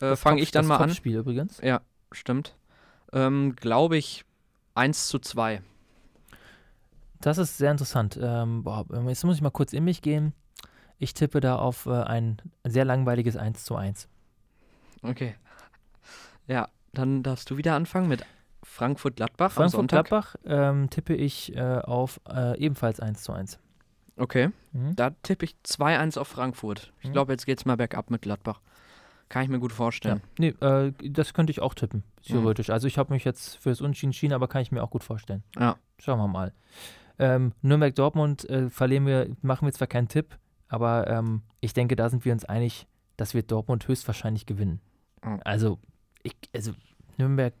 [0.00, 0.88] äh, fange ich dann das mal an.
[0.88, 1.58] Topspiel übrigens.
[1.62, 1.80] Ja,
[2.12, 2.56] stimmt.
[3.12, 4.24] Ähm, glaube ich
[4.74, 5.62] 1 zu 2.
[7.20, 8.18] Das ist sehr interessant.
[8.20, 10.32] Ähm, boah, jetzt muss ich mal kurz in mich gehen.
[10.98, 14.08] Ich tippe da auf äh, ein sehr langweiliges 1 zu 1.
[15.02, 15.34] Okay.
[16.46, 18.24] Ja, dann darfst du wieder anfangen mit
[18.62, 19.52] Frankfurt-Gladbach.
[19.52, 23.58] Frankfurt-Gladbach ähm, tippe ich äh, auf äh, ebenfalls 1 zu 1.
[24.20, 24.94] Okay, Mhm.
[24.96, 26.92] da tippe ich 2-1 auf Frankfurt.
[27.00, 27.12] Ich Mhm.
[27.12, 28.60] glaube, jetzt geht's mal bergab mit Gladbach.
[29.28, 29.76] Kann ich mir gut Ja.
[29.76, 30.20] vorstellen.
[30.38, 32.68] Nee, äh, das könnte ich auch tippen, theoretisch.
[32.70, 35.42] Also ich habe mich jetzt fürs Unentschieden entschieden, aber kann ich mir auch gut vorstellen.
[35.58, 35.76] Ja.
[35.98, 36.52] Schauen wir mal.
[37.18, 40.36] Ähm, Nürnberg-Dortmund äh, verlieren wir, machen wir zwar keinen Tipp,
[40.68, 44.80] aber ähm, ich denke, da sind wir uns einig, dass wir Dortmund höchstwahrscheinlich gewinnen.
[45.22, 45.40] Mhm.
[45.44, 45.78] Also,
[46.22, 46.72] ich, also
[47.18, 47.54] Nürnberg.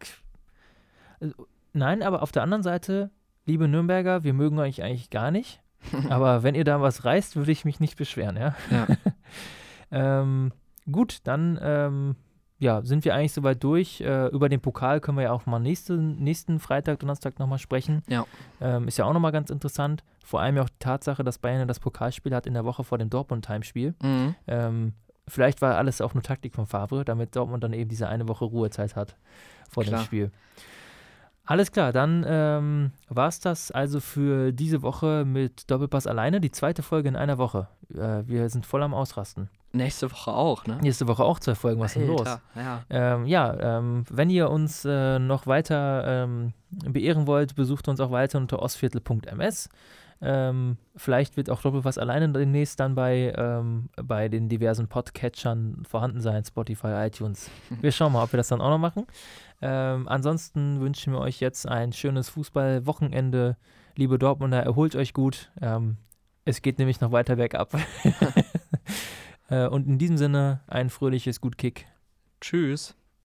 [1.20, 1.34] Also,
[1.72, 3.10] nein, aber auf der anderen Seite,
[3.46, 5.60] liebe Nürnberger, wir mögen euch eigentlich gar nicht.
[6.08, 8.54] aber wenn ihr da was reißt, würde ich mich nicht beschweren, ja.
[8.70, 8.86] Ja.
[9.92, 10.52] Ähm,
[10.90, 12.14] gut, dann ähm,
[12.60, 14.00] ja, sind wir eigentlich soweit durch.
[14.02, 18.02] Äh, über den Pokal können wir ja auch mal nächsten, nächsten Freitag, Donnerstag nochmal sprechen.
[18.06, 18.26] Ja.
[18.60, 20.04] Ähm, ist ja auch nochmal ganz interessant.
[20.22, 22.98] Vor allem ja auch die Tatsache, dass Bayern das Pokalspiel hat in der Woche vor
[22.98, 23.94] dem Dortmund-Heimspiel.
[24.02, 24.34] Mhm.
[24.46, 24.92] Ähm,
[25.26, 28.44] vielleicht war alles auch nur Taktik von Favre, damit Dortmund dann eben diese eine Woche
[28.44, 29.16] Ruhezeit hat
[29.70, 30.00] vor Klar.
[30.00, 30.30] dem Spiel.
[31.50, 36.40] Alles klar, dann ähm, war es das also für diese Woche mit Doppelpass alleine.
[36.40, 37.66] Die zweite Folge in einer Woche.
[37.92, 39.50] Äh, wir sind voll am Ausrasten.
[39.72, 40.78] Nächste Woche auch, ne?
[40.80, 41.80] Nächste Woche auch zwei Folgen.
[41.80, 42.38] Was ist denn los?
[42.54, 42.84] Ja.
[42.88, 48.12] Ähm, ja, ähm, wenn ihr uns äh, noch weiter ähm, beehren wollt, besucht uns auch
[48.12, 49.70] weiter unter ostviertel.ms.
[50.22, 56.20] Ähm, vielleicht wird auch Doppelpass alleine demnächst dann bei, ähm, bei den diversen Podcatchern vorhanden
[56.20, 57.50] sein, Spotify, iTunes.
[57.80, 59.06] Wir schauen mal, ob wir das dann auch noch machen.
[59.62, 63.56] Ähm, ansonsten wünschen wir euch jetzt ein schönes Fußballwochenende.
[63.96, 65.50] Liebe Dortmunder, erholt euch gut.
[65.60, 65.96] Ähm,
[66.44, 67.74] es geht nämlich noch weiter bergab.
[69.50, 71.86] äh, und in diesem Sinne ein fröhliches Gut Kick.
[72.40, 72.96] Tschüss.